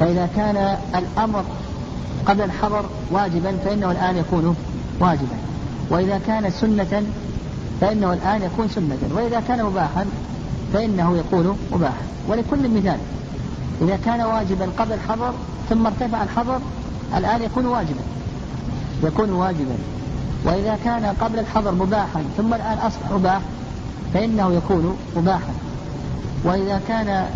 [0.00, 1.44] فإذا كان الأمر
[2.26, 4.56] قبل الحظر واجبا فإنه الآن يكون
[5.00, 5.36] واجبا.
[5.90, 7.02] وإذا كان سنة
[7.80, 8.98] فإنه الآن يكون سنة.
[9.14, 10.06] وإذا كان مباحا
[10.72, 12.02] فإنه يكون مباحا.
[12.28, 12.98] ولكل مثال
[13.82, 15.32] إذا كان واجبا قبل الحظر
[15.68, 16.58] ثم ارتفع الحظر
[17.16, 18.00] الآن يكون واجبا.
[19.02, 19.76] يكون واجبا.
[20.44, 23.40] وإذا كان قبل الحظر مباحا ثم الآن أصبح مباح
[24.14, 25.52] فإنه يكون مباحا.
[26.46, 27.26] وإذا كان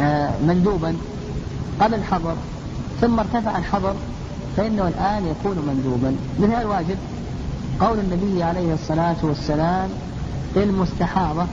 [0.00, 0.96] آه، مندوبا
[1.80, 2.34] قبل الحظر
[3.00, 3.94] ثم ارتفع الحظر
[4.56, 6.16] فإنه الآن يكون مندوبا.
[6.38, 6.96] مثال واجب
[7.80, 9.88] قول النبي عليه الصلاة والسلام
[10.56, 11.46] للمستحاضة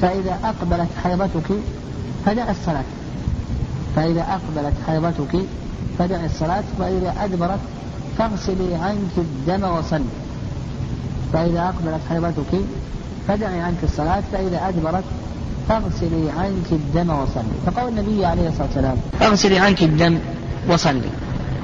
[0.00, 1.54] فإذا أقبلت حيضتك
[2.26, 2.84] فدع الصلاة.
[3.96, 5.38] فإذا أقبلت حيضتك
[5.98, 7.60] فدع الصلاة وإذا أدبرت
[8.18, 10.04] فاغسلي عنك الدم وصلي.
[11.32, 12.60] فإذا أقبلت حيضتك
[13.28, 15.04] فدعي عنك الصلاة فإذا أدبرت
[15.68, 17.42] فاغسلي عنك الدم وصلي.
[17.66, 20.18] فقول النبي عليه الصلاة والسلام اغسلي عنك الدم
[20.68, 21.10] وصلي.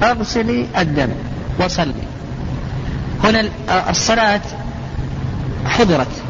[0.02, 1.08] اغسلي الدم
[1.60, 1.92] وصلي.
[3.24, 3.48] هنا
[3.90, 4.40] الصلاة
[5.66, 6.22] حضرت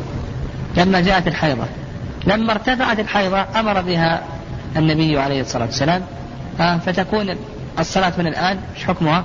[0.77, 1.65] لما جاءت الحيضة.
[2.27, 4.23] لما ارتفعت الحيضة أمر بها
[4.77, 6.03] النبي عليه الصلاة والسلام.
[6.59, 7.37] فتكون
[7.79, 9.25] الصلاة من الآن إيش حكمها؟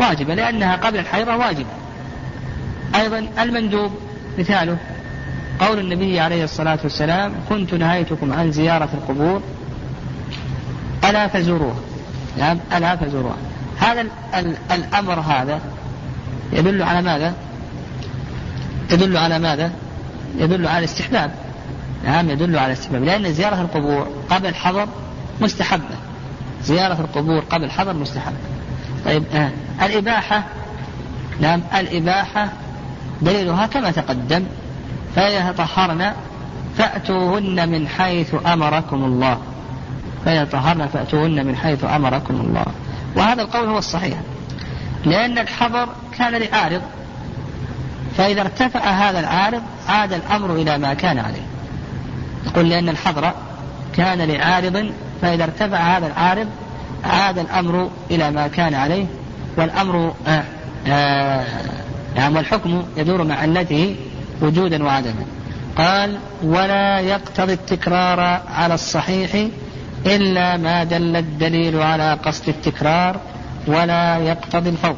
[0.00, 1.66] واجبة لأنها قبل الحيضة واجبة.
[2.94, 3.92] أيضا المندوب
[4.38, 4.76] مثاله
[5.60, 9.42] قول النبي عليه الصلاة والسلام كنت نهيتكم عن زيارة القبور
[11.04, 11.80] ألا فزوروها
[12.38, 13.36] نعم ألا فزوروها
[13.78, 14.06] هذا
[14.72, 15.60] الأمر هذا
[16.52, 17.34] يدل على ماذا؟
[18.90, 19.72] يدل على ماذا؟
[20.38, 21.30] يدل على الاستحباب
[22.04, 24.88] نعم يدل على الاستحباب لأن زيارة القبور قبل الحظر
[25.40, 25.96] مستحبة
[26.64, 28.36] زيارة القبور قبل الحظر مستحبة
[29.04, 29.50] طيب آه.
[29.82, 30.44] الإباحة
[31.40, 32.48] نعم الإباحة
[33.22, 34.44] دليلها كما تقدم
[35.16, 36.12] فإذا تطهرن
[36.78, 39.38] فأتوهن من حيث أمركم الله.
[40.24, 42.64] فإذا تطهرن فأتوهن من حيث أمركم الله.
[43.16, 44.18] وهذا القول هو الصحيح
[45.04, 46.82] لأن الحظر كان لعارض.
[48.16, 51.46] فإذا ارتفع هذا العارض عاد الأمر إلى ما كان عليه.
[52.46, 53.32] يقول لأن الحظر
[53.96, 56.48] كان لعارض فإذا ارتفع هذا العارض
[57.04, 59.06] عاد الأمر إلى ما كان عليه
[59.56, 60.44] والأمر آه
[60.86, 61.44] آه
[62.16, 63.96] يعني والحكم يدور مع علته
[64.40, 65.24] وجودا وعدما.
[65.76, 68.20] قال ولا يقتضي التكرار
[68.54, 69.48] على الصحيح
[70.06, 73.20] إلا ما دل الدليل على قصد التكرار
[73.66, 74.96] ولا يقتضي الفوق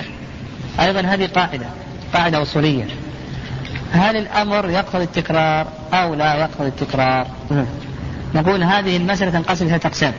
[0.80, 1.66] أيضا هذه قاعدة
[2.14, 2.86] قاعدة أصولية.
[3.92, 7.26] هل الأمر يقتضي التكرار أو لا يقتضي التكرار؟
[8.34, 10.12] نقول هذه المسألة تنقسم إلى أقسام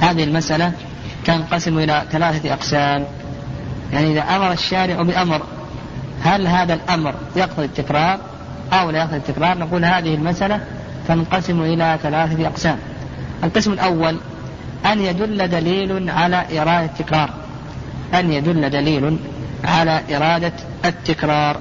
[0.00, 0.72] هذه المسألة
[1.24, 3.04] تنقسم إلى ثلاثة أقسام.
[3.92, 5.42] يعني إذا أمر الشارع بأمر
[6.22, 8.18] هل هذا الأمر يقتضي التكرار
[8.72, 10.60] أو لا يقتضي التكرار؟ نقول هذه المسألة
[11.08, 12.78] تنقسم إلى ثلاثة أقسام.
[13.44, 14.16] القسم الأول
[14.86, 17.30] أن يدل دليل على إرادة التكرار.
[18.14, 19.18] أن يدل دليل
[19.64, 20.52] على إرادة
[20.84, 21.56] التكرار.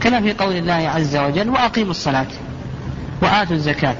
[0.00, 2.26] كما في قول الله عز وجل وأقيموا الصلاة
[3.22, 3.96] وآتوا الزكاة.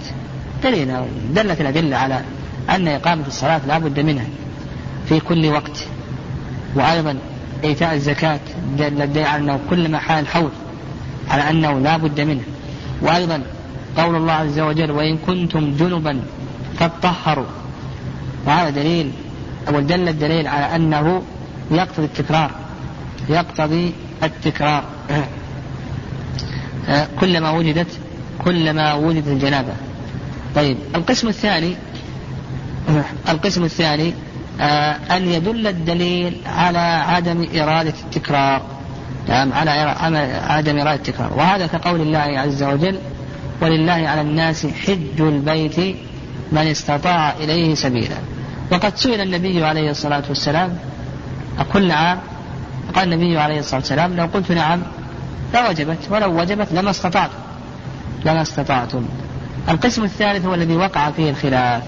[0.62, 0.96] دليل
[1.34, 2.20] دلت الأدلة على
[2.70, 4.26] أن إقامة الصلاة لا بد منها
[5.08, 5.86] في كل وقت.
[6.74, 7.16] وأيضا
[7.64, 8.40] إيتاء الزكاة
[8.78, 10.50] دل على أنه كلما حال الحول
[11.28, 12.42] على أنه لا بد منه.
[13.02, 13.42] وأيضا
[13.96, 16.20] قول الله عز وجل وإن كنتم جنبا
[16.78, 17.46] فاطهروا.
[18.46, 19.12] وهذا دليل
[19.68, 21.22] أو دل الدليل على أنه
[21.70, 22.50] يقتضي التكرار
[23.28, 23.92] يقتضي
[24.22, 24.84] التكرار.
[27.20, 27.98] كلما وجدت
[28.44, 29.72] كلما وجدت الجنابة.
[30.54, 31.74] طيب القسم الثاني
[33.28, 34.12] القسم الثاني آه،
[35.16, 38.62] أن يدل الدليل على عدم إرادة التكرار.
[39.28, 39.70] نعم على
[40.48, 41.32] عدم إرادة التكرار.
[41.32, 42.98] وهذا كقول الله عز وجل
[43.62, 45.96] ولله على الناس حج البيت
[46.52, 48.16] من استطاع إليه سبيلا.
[48.72, 50.78] وقد سئل النبي عليه الصلاة والسلام
[51.72, 52.18] كل عام
[52.94, 54.82] قال النبي عليه الصلاة والسلام لو قلت نعم
[55.54, 57.38] لوجبت ولو وجبت لما استطعتم
[58.24, 59.06] لما استطعتم.
[59.68, 61.82] القسم الثالث هو الذي وقع فيه الخلاف.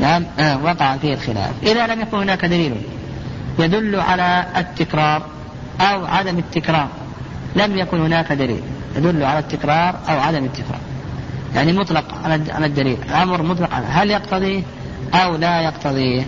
[0.00, 1.50] نعم آه وقع فيه الخلاف.
[1.62, 2.74] إذا لم يكن هناك دليل
[3.58, 5.22] يدل على التكرار
[5.80, 6.88] أو عدم التكرار
[7.56, 8.60] لم يكن هناك دليل
[8.96, 10.80] يدل على التكرار أو عدم التكرار.
[11.54, 14.62] يعني مطلق على الدليل أمر مطلق هل يقتضيه
[15.14, 16.26] أو لا يقتضيه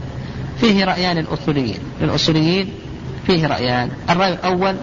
[0.60, 2.72] فيه رأيان للأصوليين للأصوليين
[3.26, 3.90] فيه رأيان.
[4.10, 4.76] الرأي الأول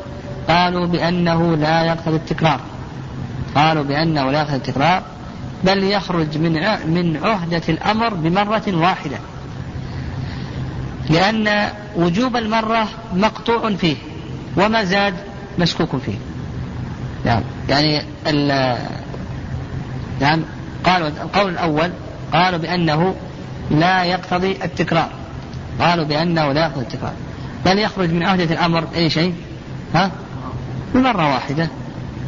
[0.50, 2.60] قالوا بأنه لا يقتضي التكرار.
[3.56, 5.04] قالوا بأنه لا يقتضي التكرار.
[5.64, 6.54] بل يخرج من
[6.94, 9.18] من عهدة الأمر بمرة واحدة.
[11.10, 13.96] لأن وجوب المرة مقطوع فيه
[14.58, 15.14] وما زاد
[15.60, 16.18] مشكوك فيه.
[17.26, 17.42] نعم.
[17.70, 18.04] يعني
[20.20, 20.42] نعم.
[20.86, 21.92] قالوا القول الأول
[22.34, 23.16] قالوا بأنه
[23.72, 25.10] لا يقتضي التكرار.
[25.80, 27.14] قالوا بأنه لا يقتضي التكرار.
[27.66, 29.34] بل يخرج من عهدة الأمر أي شيء؟
[29.96, 30.12] ها؟
[30.94, 31.68] بمرة واحدة.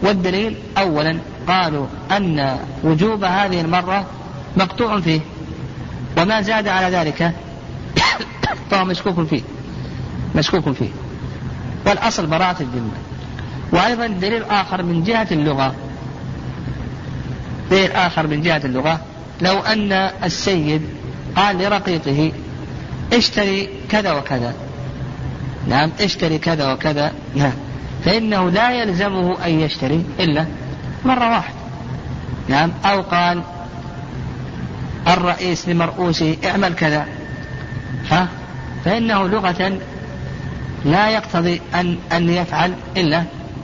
[0.02, 1.18] والدليل أولا
[1.48, 4.06] قالوا أن وجوب هذه المرة
[4.58, 5.20] مقطوع فيه
[6.18, 7.32] وما زاد على ذلك
[8.70, 9.42] فهو مشكوك فيه
[10.36, 10.90] مشكوك فيه.
[11.86, 12.92] والأصل براءة الذمة.
[13.72, 15.76] وأيضا دليل آخر من جهة اللغة.
[17.72, 19.00] دليل آخر من جهة اللغة.
[19.42, 19.92] لو أن
[20.24, 20.82] السيد
[21.36, 22.32] قال لرقيقه
[23.14, 24.54] اشتري كذا وكذا.
[25.68, 27.12] نعم اشتري كذا وكذا.
[27.36, 27.54] نعم.
[28.06, 30.46] فإنه لا يلزمه أن يشتري إلا
[31.06, 31.56] مرة واحدة.
[32.48, 33.42] نعم أو قال
[35.08, 37.06] الرئيس لمرؤوسه اعمل كذا.
[38.12, 38.28] ها؟
[38.86, 39.78] فإنه لغة
[40.86, 43.24] لا يقتضي أن أن يفعل إلا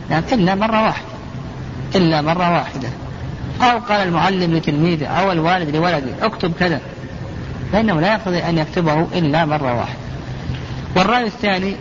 [0.10, 1.08] نعم إلا مرة واحدة.
[1.95, 2.89] إلا مرة واحدة.
[3.62, 6.82] أو قال المعلم لتلميذه أو الوالد لولده اكتب كذا.
[7.71, 9.99] فإنه لا يقتضي أن يكتبه إلا مرة واحدة.
[10.95, 11.75] والرأي الثاني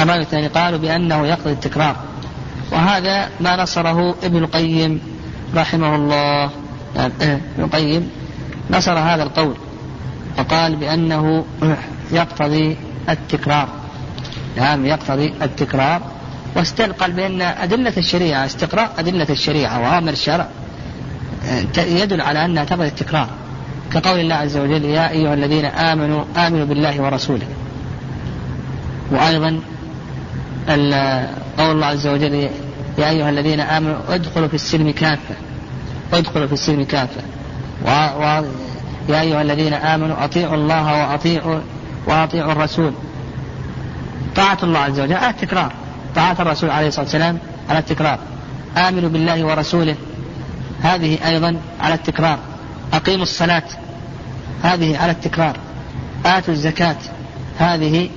[0.00, 1.96] الرأي الثاني قالوا بأنه يقتضي التكرار.
[2.72, 5.00] وهذا ما نصره ابن القيم
[5.56, 6.50] رحمه الله.
[6.96, 8.10] ابن القيم
[8.70, 9.54] نصر هذا القول
[10.38, 11.44] وقال بأنه
[12.12, 12.76] يقتضي
[13.08, 13.68] التكرار.
[14.56, 16.00] نعم يقتضي التكرار.
[16.56, 20.48] واستلقى بأن أدلة الشريعة استقراء أدلة الشريعة وأوامر الشرع
[21.78, 23.28] يدل على أنها تقتضي التكرار.
[23.92, 27.46] كقول الله عز وجل يا أيها الذين آمنوا آمنوا بالله ورسوله.
[29.10, 29.60] وأيضا
[31.60, 32.34] قول الله عز وجل
[32.98, 35.34] يا أيها الذين آمنوا ادخلوا في السلم كافة.
[36.12, 37.20] ادخلوا في السلم كافة.
[37.86, 37.88] و...
[37.90, 38.44] و...
[39.08, 41.60] يا أيها الذين آمنوا أطيعوا الله وأطيعوا
[42.06, 42.92] وأطيعوا الرسول.
[44.36, 45.72] طاعة الله عز وجل على التكرار.
[46.14, 48.18] طاعة الرسول عليه الصلاة والسلام على التكرار.
[48.76, 49.96] آمنوا بالله ورسوله.
[50.82, 52.38] هذه أيضا على التكرار.
[52.92, 53.62] أقيموا الصلاة.
[54.62, 55.56] هذه على التكرار.
[56.26, 56.96] آتوا الزكاة.
[57.58, 58.08] هذه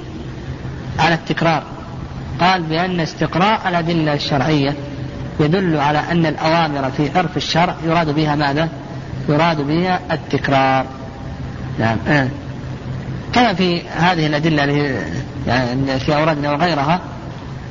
[0.99, 1.63] على التكرار.
[2.39, 4.75] قال بأن استقراء الأدلة الشرعية
[5.39, 8.69] يدل على أن الأوامر في عرف الشرع يراد بها ماذا؟
[9.29, 10.85] يراد بها التكرار
[11.79, 12.27] نعم آه.
[13.33, 14.63] كما في هذه الأدلة
[15.47, 16.99] يعني في أورادنا وغيرها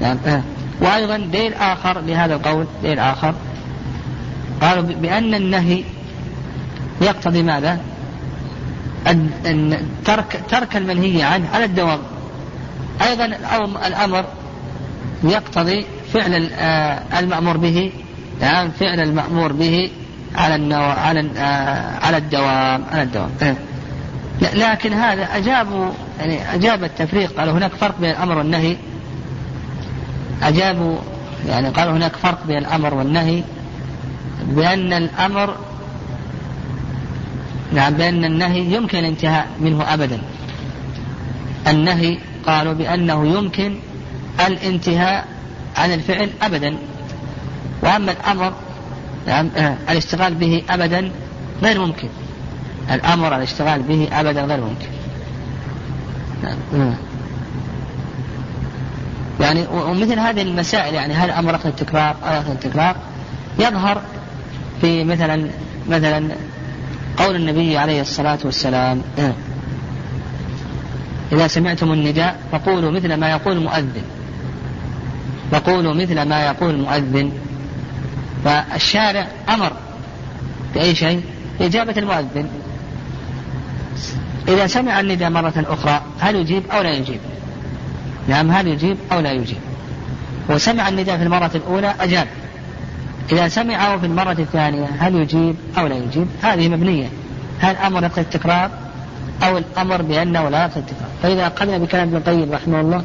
[0.01, 0.43] نعم آه.
[0.81, 3.35] وأيضا دليل آخر لهذا القول دليل آخر
[4.61, 5.85] قالوا بأن النهي
[7.01, 7.79] يقتضي ماذا؟
[9.07, 11.99] أن ترك ترك المنهي عنه على الدوام
[13.03, 13.25] أيضا
[13.87, 14.25] الأمر
[15.25, 17.93] يقتضي فعل آه، المأمور به
[18.41, 19.91] نعم فعل المأمور به
[20.35, 23.31] على النوع على آه، على الدوام على الدوام.
[23.43, 23.57] إيه.
[24.55, 28.77] لكن هذا أجابوا يعني أجاب التفريق قالوا هناك فرق بين الأمر والنهي.
[30.43, 30.99] أجابوا
[31.49, 33.43] يعني قالوا هناك فرق بين الأمر والنهي
[34.47, 35.57] بأن الأمر
[37.73, 40.19] نعم بأن النهي يمكن الانتهاء منه أبدا.
[41.69, 43.75] النهي قالوا بأنه يمكن
[44.41, 45.27] الانتهاء
[45.77, 46.77] عن الفعل أبدا.
[47.83, 48.53] وأما الأمر
[49.27, 49.51] نعم
[49.91, 51.11] الاشتغال به أبدا
[51.63, 52.09] غير ممكن.
[52.91, 54.87] الأمر الاشتغال به أبدا غير ممكن.
[56.73, 56.95] نعم.
[59.41, 62.97] يعني ومثل هذه المسائل يعني هل أمر التكرار أو التكرار؟
[63.59, 64.03] يظهر
[64.81, 65.47] في مثلا
[65.89, 66.29] مثلا
[67.17, 69.03] قول النبي عليه الصلاة والسلام
[71.33, 74.03] إذا سمعتم النداء فقولوا مثل ما يقول المؤذن.
[75.53, 77.33] فقولوا مثل ما يقول المؤذن.
[78.45, 79.73] فالشارع أمر
[80.75, 81.23] بأي شيء؟
[81.61, 82.49] إجابة المؤذن.
[84.49, 87.21] إذا سمع النداء مرة أخرى هل يجيب أو لا يجيب؟
[88.29, 89.59] نعم هل يجيب أو لا يجيب.
[90.49, 92.27] وسمع النداء في المرة الأولى أجاب.
[93.33, 97.09] إذا سمعه في المرة الثانية هل يجيب أو لا يجيب؟ هذه مبنية.
[97.61, 98.71] هل أمر يقتضي التكرار
[99.43, 103.05] أو الأمر بأنه لا يقتضي التكرار؟ فإذا أخذنا بكلام ابن القيم رحمه الله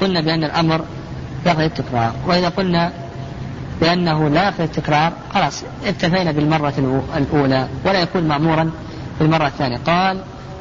[0.00, 0.84] قلنا بأن الأمر
[1.46, 2.12] يقتضي التكرار.
[2.26, 2.92] وإذا قلنا
[3.80, 8.70] بأنه لا يقتضي التكرار خلاص اكتفينا بالمرة الأولى ولا يكون مأمورا
[9.18, 9.78] في المرة الثانية.
[9.86, 10.20] قال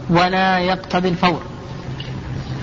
[0.09, 1.41] ولا يقتضي الفور.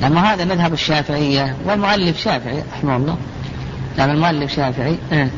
[0.03, 3.17] لما هذا مذهب الشافعية والمؤلف شافعي رحمه الله.
[3.99, 5.31] لما المؤلف شافعي إيه.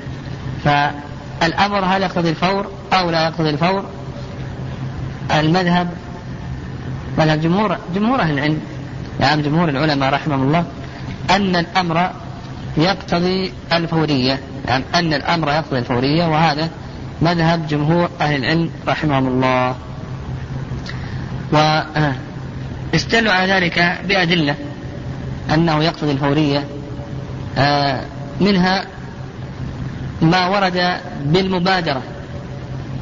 [0.64, 3.84] فالأمر هل يقتضي الفور أو لا يقتضي الفور؟
[5.30, 5.88] المذهب
[7.18, 8.60] مذهب جمهور جمهور أهل العلم
[9.20, 10.64] يعني جمهور العلماء رحمهم الله
[11.30, 12.10] أن الأمر
[12.78, 16.68] يقتضي الفورية يعني أن الأمر يقتضي الفورية وهذا
[17.22, 19.76] مذهب جمهور أهل العلم رحمهم الله.
[22.92, 24.54] واستدلوا على ذلك بأدلة
[25.54, 26.64] أنه يقتضي الفورية
[27.58, 28.00] آه،
[28.40, 28.84] منها
[30.22, 32.02] ما ورد بالمبادرة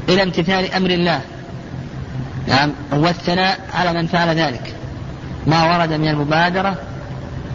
[0.08, 1.20] إلى امتثال أمر الله.
[2.48, 4.74] نعم والثناء على من فعل ذلك.
[5.46, 6.74] ما ورد من المبادرة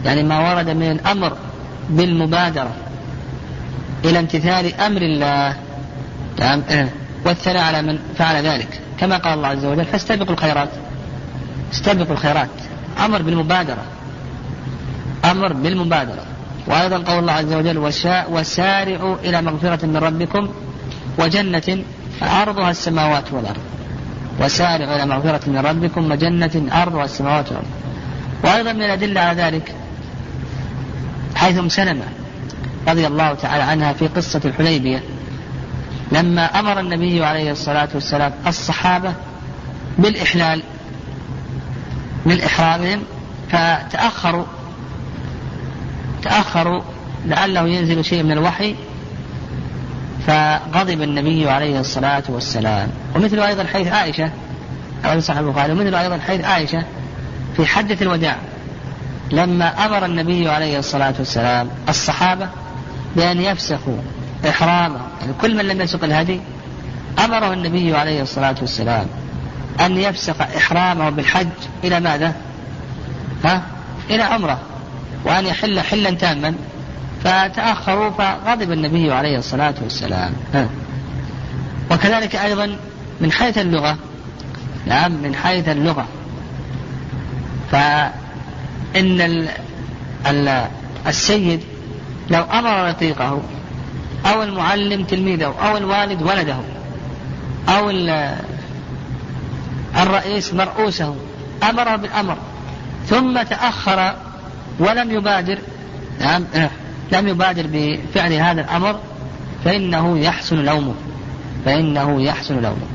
[0.04, 1.36] يعني ما ورد من الأمر
[1.90, 2.72] بالمبادرة
[4.04, 5.56] إلى امتثال أمر الله.
[6.38, 6.62] نعم
[7.26, 8.80] والثناء على من فعل ذلك.
[9.00, 10.68] كما قال الله عز وجل فاستبقوا الخيرات.
[11.72, 12.48] استبقوا الخيرات.
[13.04, 13.84] أمر بالمبادرة.
[15.24, 16.24] أمر بالمبادرة.
[16.66, 17.78] وأيضا قول الله عز وجل
[18.30, 20.48] وسارعوا إلى مغفرة من ربكم
[21.18, 21.84] وجنة
[22.22, 23.60] عرضها السماوات والأرض.
[24.40, 27.66] وسارعوا إلى مغفرة من ربكم وجنة عرضها السماوات والأرض.
[28.44, 29.74] وأيضا من الأدلة على ذلك
[31.42, 32.04] حيث ام سلمة
[32.88, 35.02] رضي الله تعالى عنها في قصة الحديبية
[36.12, 39.12] لما أمر النبي عليه الصلاة والسلام الصحابة
[39.98, 40.62] بالإحلال
[42.26, 43.02] من إحرامهم
[43.50, 44.44] فتأخروا
[46.22, 46.82] تأخروا
[47.26, 48.74] لعله ينزل شيء من الوحي
[50.26, 52.88] فغضب النبي عليه الصلاة والسلام.
[53.14, 54.30] ومثل أيضا حيث عائشة
[55.04, 56.84] أو صحيح البخاري ومثل أيضا حيث عائشة
[57.56, 58.36] في حدث الوداع.
[59.30, 62.48] لما أمر النبي عليه الصلاة والسلام الصحابة
[63.16, 63.96] بأن يفسخوا
[64.48, 66.40] إحرامه يعني كل من لم يسق الهدي
[67.24, 69.06] أمره النبي عليه الصلاة والسلام
[69.80, 71.48] أن يفسخ إحرامه بالحج
[71.84, 72.34] إلى ماذا؟
[73.44, 73.62] ها؟
[74.10, 74.58] إلى عمرة
[75.24, 76.54] وأن يحل حلا تاما
[77.24, 80.68] فتأخروا فغضب النبي عليه الصلاة والسلام ها.
[81.90, 82.76] وكذلك أيضا
[83.20, 83.96] من حيث اللغة
[84.86, 86.06] نعم من حيث اللغة
[88.96, 90.68] ال
[91.06, 91.60] السيد
[92.30, 93.42] لو أمر رقيقه
[94.26, 96.56] أو المعلم تلميذه أو الوالد ولده
[97.68, 97.90] أو
[100.02, 101.16] الرئيس مرؤوسه
[101.62, 102.36] أمر بالأمر
[103.06, 104.14] ثم تأخر
[104.78, 105.58] ولم يبادر
[106.20, 106.44] نعم
[107.12, 109.00] لم يبادر بفعل هذا الأمر
[109.64, 110.94] فإنه يحسن لومه
[111.64, 112.86] فإنه يحسن لومه.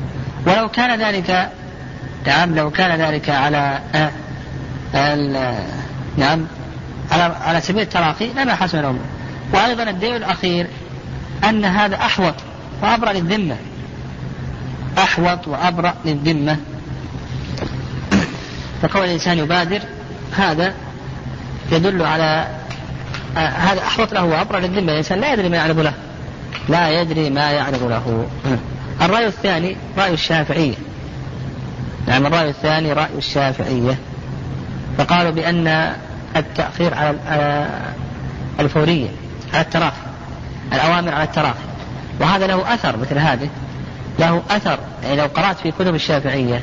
[0.47, 1.49] ولو كان ذلك
[2.27, 4.11] نعم لو كان ذلك على آه
[6.17, 6.45] نعم.
[7.11, 8.99] على على سبيل التراخي لما حسن لومه
[9.53, 10.67] وأيضا الدليل الأخير
[11.49, 12.33] أن هذا أحوط
[12.81, 13.55] وأبرأ للذمة.
[14.97, 16.57] أحوط وأبرأ للذمة.
[18.81, 19.81] فكون الإنسان يبادر
[20.37, 20.73] هذا
[21.71, 22.47] يدل على
[23.37, 24.91] آه هذا أحوط له وأبرأ للذمة.
[24.91, 25.93] الإنسان لا يدري ما يعرض له.
[26.69, 28.27] لا يدري ما يعرض له.
[29.01, 30.75] الرأي الثاني رأي الشافعية.
[32.07, 33.97] نعم الرأي الثاني رأي الشافعية.
[34.97, 35.93] فقالوا بأن
[36.39, 37.67] التأخير على
[38.59, 39.07] الفورية
[39.53, 40.01] على التراخي
[40.73, 41.59] الأوامر على التراخي.
[42.19, 43.49] وهذا له أثر مثل هذه
[44.19, 46.61] له أثر يعني لو قرأت في كتب الشافعية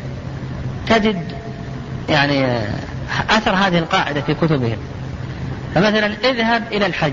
[0.86, 1.32] تجد
[2.08, 2.58] يعني
[3.30, 4.76] أثر هذه القاعدة في كتبهم.
[5.74, 7.12] فمثلا اذهب إلى الحج.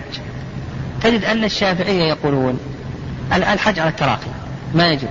[1.01, 2.59] تجد أن الشافعية يقولون
[3.33, 4.29] الحج على التراخي
[4.73, 5.09] ما يجب.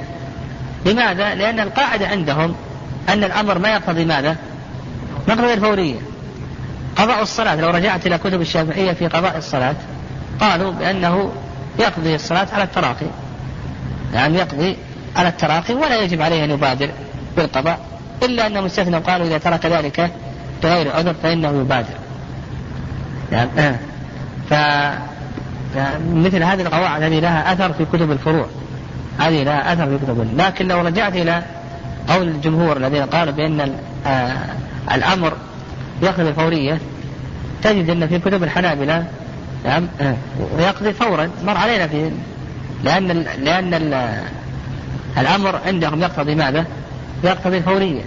[0.86, 2.54] لماذا؟ لأن القاعدة عندهم
[3.08, 4.36] أن الأمر ما يقتضي ماذا؟
[5.28, 5.96] يقتضي الفورية.
[6.96, 7.54] قضاء الصلاة.
[7.54, 9.76] لو رجعت إلى كتب الشافعية في قضاء الصلاة
[10.40, 11.32] قالوا بأنه
[11.78, 13.06] يقضي الصلاة على التراخي
[14.14, 14.76] يعني يقضي
[15.16, 16.90] على التراخي ولا يجب عليه أن يبادر
[17.36, 17.78] بالقضاء
[18.22, 20.10] إلا أن مستثنى قالوا إذا ترك ذلك
[20.62, 21.94] بغير عذر فإنه يبادر.
[23.32, 23.50] يعني.
[24.50, 24.54] ف
[26.14, 28.46] مثل هذه القواعد هذه لها أثر في كتب الفروع.
[29.18, 31.42] هذه لها أثر في كتب لكن لو رجعت إلى
[32.08, 33.76] قول الجمهور الذين قالوا بأن
[34.06, 34.36] آه
[34.92, 35.32] الأمر
[36.02, 36.78] يقضي الفورية
[37.62, 39.04] تجد أن في كتب الحنابلة
[39.64, 39.88] نعم
[40.58, 42.10] ويقضي فورا مر علينا في
[42.84, 43.06] لأن
[43.38, 43.74] لأن
[45.18, 46.66] الأمر عندهم يقتضي ماذا؟
[47.24, 48.02] يقتضي الفورية.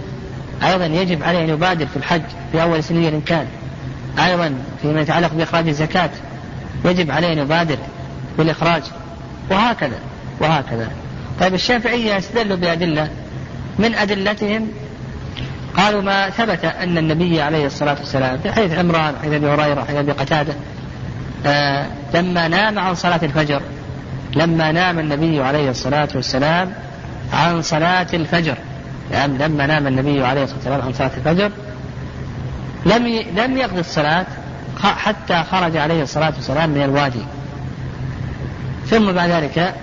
[0.62, 2.22] أيضا يجب عليه أن يبادر في الحج
[2.52, 3.46] في أول سنية إن كان.
[4.18, 6.10] أيضا فيما يتعلق بإخراج الزكاة
[6.84, 7.76] يجب عليه أن يبادر
[8.38, 8.82] بالإخراج
[9.50, 9.98] وهكذا
[10.40, 10.88] وهكذا.
[11.40, 13.08] طيب الشافعية استدلوا بأدلة
[13.78, 14.68] من أدلتهم
[15.76, 19.96] قالوا ما ثبت أن النبي عليه الصلاة والسلام في حديث عمران حديث أبي هريرة حديث
[19.96, 20.52] أبي قتادة
[21.46, 23.62] آه لما نام عن صلاة الفجر
[24.36, 26.72] لما نام النبي عليه الصلاة والسلام
[27.32, 28.56] عن صلاة الفجر.
[29.12, 31.50] يعني لما نام النبي عليه الصلاة والسلام عن صلاة الفجر
[32.86, 33.06] لم
[33.36, 34.26] لم يقضي الصلاة
[34.82, 37.22] حتى خرج عليه الصلاة والسلام من الوادي.
[38.86, 39.74] ثم بعد ذلك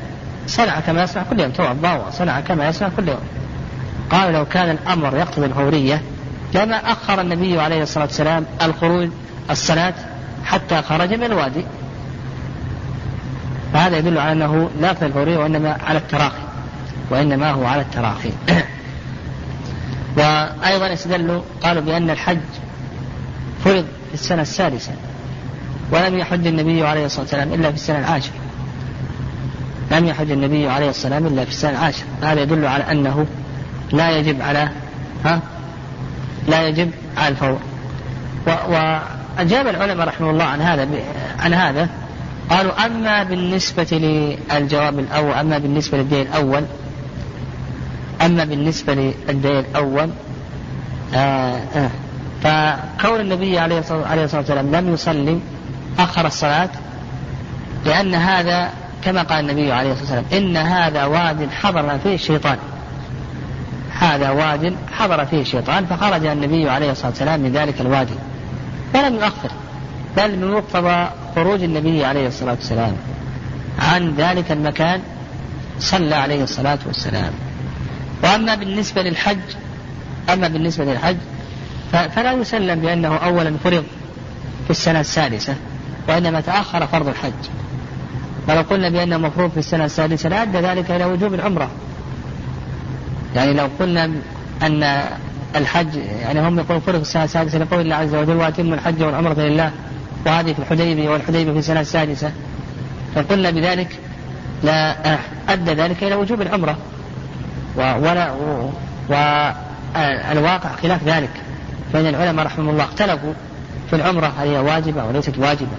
[0.48, 3.20] صنع كما يصنع كل يوم توضأ وصنع كما يصنع كل يوم.
[4.12, 6.02] قال لو كان الأمر يقتضي الفورية
[6.56, 9.10] لما أخر النبي عليه الصلاة والسلام الخروج
[9.50, 9.94] الصلاة
[10.46, 11.66] حتى خرج من الوادي.
[13.74, 16.44] فهذا يدل على أنه لا يقتضي الفورية وإنما على التراخي
[17.10, 18.32] وإنما هو على التراخي.
[20.18, 22.40] وأيضا استدلوا قالوا بأن الحج
[23.66, 24.92] فرض في السنة السادسة
[25.92, 28.34] ولم يحج النبي عليه الصلاة والسلام إلا في السنة العاشرة.
[29.92, 32.08] لم يحج النبي عليه الصلاة والسلام إلا في السنة العاشرة.
[32.22, 33.26] هذا يدل على أنه
[33.92, 34.70] لا يجب على
[35.26, 35.40] ها؟
[36.48, 37.60] لا يجب على الفور.
[38.48, 40.88] وأجاب العلماء رحمه الله عن هذا
[41.40, 41.90] عن هذا.
[42.50, 43.88] قالوا أما بالنسبة
[44.52, 46.64] للجواب الأول أما بالنسبة للدين الأول
[48.22, 50.10] أما بالنسبة للدين الأول
[51.16, 51.90] آه آه
[52.44, 55.40] فكون النبي عليه الصلاة والسلام لم يصلي
[56.00, 56.70] أخر الصلاة
[57.86, 58.70] لأن هذا
[59.04, 62.58] كما قال النبي عليه الصلاة والسلام إن هذا واد حضر فيه الشيطان.
[64.02, 68.14] هذا واد حضر فيه الشيطان فخرج النبي عليه الصلاة والسلام من ذلك الوادي.
[68.96, 69.52] ولم يؤخر
[70.18, 72.94] بل من مقتضى خروج النبي عليه الصلاة والسلام
[73.80, 75.02] عن ذلك المكان
[75.80, 77.34] صلى عليه الصلاة والسلام.
[78.24, 79.40] وأما بالنسبة للحج
[80.34, 81.18] أما بالنسبة للحج
[81.92, 83.84] فلا يسلم بأنه أولا فرض
[84.66, 85.56] في السنة السادسة
[86.10, 87.50] وإنما تأخر فرض الحج.
[88.48, 91.70] ولو قلنا بأنه مفروض في السنة السادسة لأدى ذلك إلى وجوب العمرة.
[93.36, 94.12] يعني لو قلنا
[94.62, 95.04] أن
[95.56, 99.72] الحج يعني هم يقولون في السنة السادسة لقول الله عز وجل وأتم الحج والعمرة لله
[100.26, 102.32] وهذه في الحديبية والحديبية في السنة السادسة.
[103.16, 104.00] فقلنا بذلك
[104.64, 104.96] لا
[105.50, 106.78] أدى ذلك إلى وجوب العمرة.
[107.78, 108.32] ولا
[109.10, 111.32] والواقع خلاف ذلك.
[111.94, 113.34] فإن العلماء رحمهم الله اختلفوا
[113.90, 115.78] في العمرة هل هي واجبة أو ليست واجبة.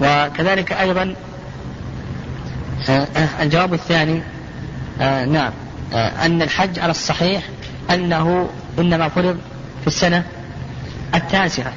[0.00, 1.14] وكذلك أيضا
[2.88, 4.22] آه، آه، الجواب الثاني
[5.00, 5.52] آه، نعم.
[5.94, 7.42] أن الحج على الصحيح
[7.90, 9.38] أنه إنما فرض
[9.80, 10.24] في السنة
[11.14, 11.72] التاسعة.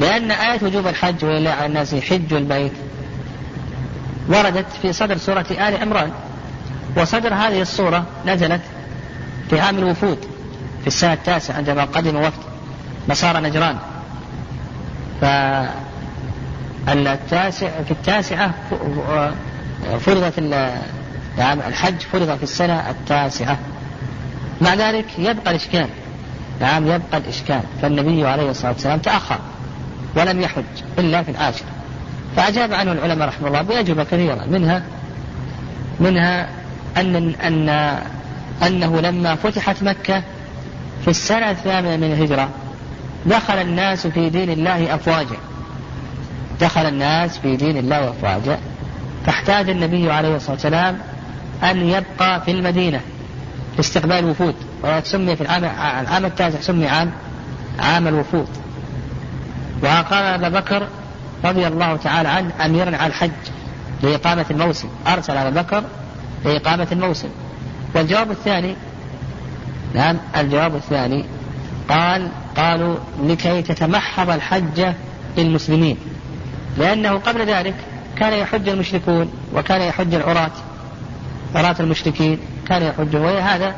[0.00, 2.72] لأن آية وجوب الحج ولله على الناس حج البيت
[4.28, 6.10] وردت في صدر سورة آل عمران
[6.96, 8.60] وصدر هذه الصورة نزلت
[9.50, 10.18] في عام الوفود
[10.80, 12.42] في السنة التاسعة عندما قدم وفد
[13.08, 13.78] نصارى نجران.
[15.20, 15.24] ف
[16.88, 18.54] التاسع في التاسعة
[20.00, 20.38] فرضت
[21.38, 23.58] نعم الحج فرض في السنة التاسعة.
[24.60, 25.88] مع ذلك يبقى الإشكال.
[26.60, 27.60] نعم يبقى الإشكال.
[27.82, 29.38] فالنبي عليه الصلاة والسلام تأخر
[30.16, 30.64] ولم يحج
[30.98, 31.66] إلا في العاشرة
[32.36, 34.82] فأجاب عنه العلماء رحمه الله بأجوبة كثيرة منها
[36.00, 36.48] منها
[36.96, 37.68] أن أن
[38.62, 40.22] أنه لما فتحت مكة
[41.04, 42.48] في السنة الثامنة من الهجرة
[43.26, 45.36] دخل الناس في دين الله أفواجا.
[46.60, 48.58] دخل الناس في دين الله أفواجا.
[49.26, 50.98] فاحتاج النبي عليه الصلاة والسلام
[51.62, 53.00] أن يبقى في المدينة
[53.76, 55.64] لاستقبال الوفود وسمي في العام
[56.04, 57.12] العام التاسع سمي عام
[57.78, 58.48] عام الوفود.
[59.82, 60.88] وقال أبا بكر
[61.44, 63.30] رضي الله تعالى عنه أميرا على الحج
[64.02, 64.88] لإقامة الموسم.
[65.06, 65.84] أرسل أبا بكر
[66.44, 67.28] لإقامة الموسم.
[67.94, 68.76] والجواب الثاني
[69.94, 71.24] نعم الجواب الثاني
[71.88, 74.86] قال قالوا لكي تتمحض الحج
[75.36, 75.96] للمسلمين.
[76.78, 77.74] لأنه قبل ذلك
[78.16, 80.50] كان يحج المشركون وكان يحج العراة.
[81.54, 82.38] عراة المشركين
[82.68, 83.74] كان يحج ولهذا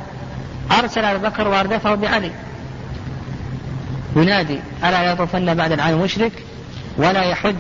[0.79, 2.31] أرسل أبو بكر وأردفه بعلي.
[4.17, 6.33] ينادي ألا يطوفن بعد العام مشرك؟
[6.97, 7.55] ولا يحج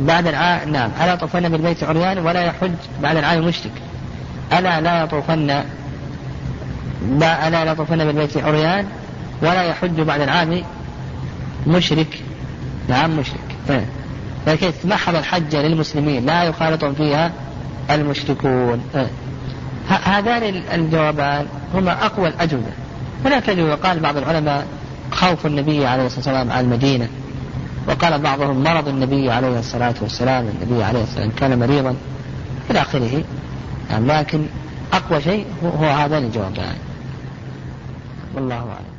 [0.00, 3.72] بعد العام نعم ألا يطوفن بالبيت عريان؟ ولا يحج بعد العام مشرك.
[4.52, 5.50] ألا لا يطوفن
[7.22, 8.86] ألا لا يطوفن بالبيت عريان؟
[9.42, 10.62] ولا يحج بعد العام
[11.66, 12.22] مشرك.
[12.88, 13.56] نعم مشرك.
[13.68, 13.86] طيب.
[14.46, 17.32] لكن تمحض الحج للمسلمين لا يخالطهم فيها
[17.90, 18.80] المشركون.
[18.94, 19.08] طيب.
[19.88, 22.72] هذان الجوابان هما أقوى الأجوبة.
[23.24, 23.74] هناك أجوبة.
[23.74, 24.66] قال بعض العلماء
[25.12, 27.08] خوف النبي عليه الصلاة والسلام على المدينة.
[27.88, 31.96] وقال بعضهم مرض النبي عليه الصلاة والسلام النبي عليه الصلاة والسلام كان مريضا.
[32.70, 33.24] إلى آخره.
[33.90, 34.46] لكن
[34.92, 35.46] أقوى شيء
[35.80, 36.76] هو هذان الجوابان.
[38.34, 38.95] والله أعلم.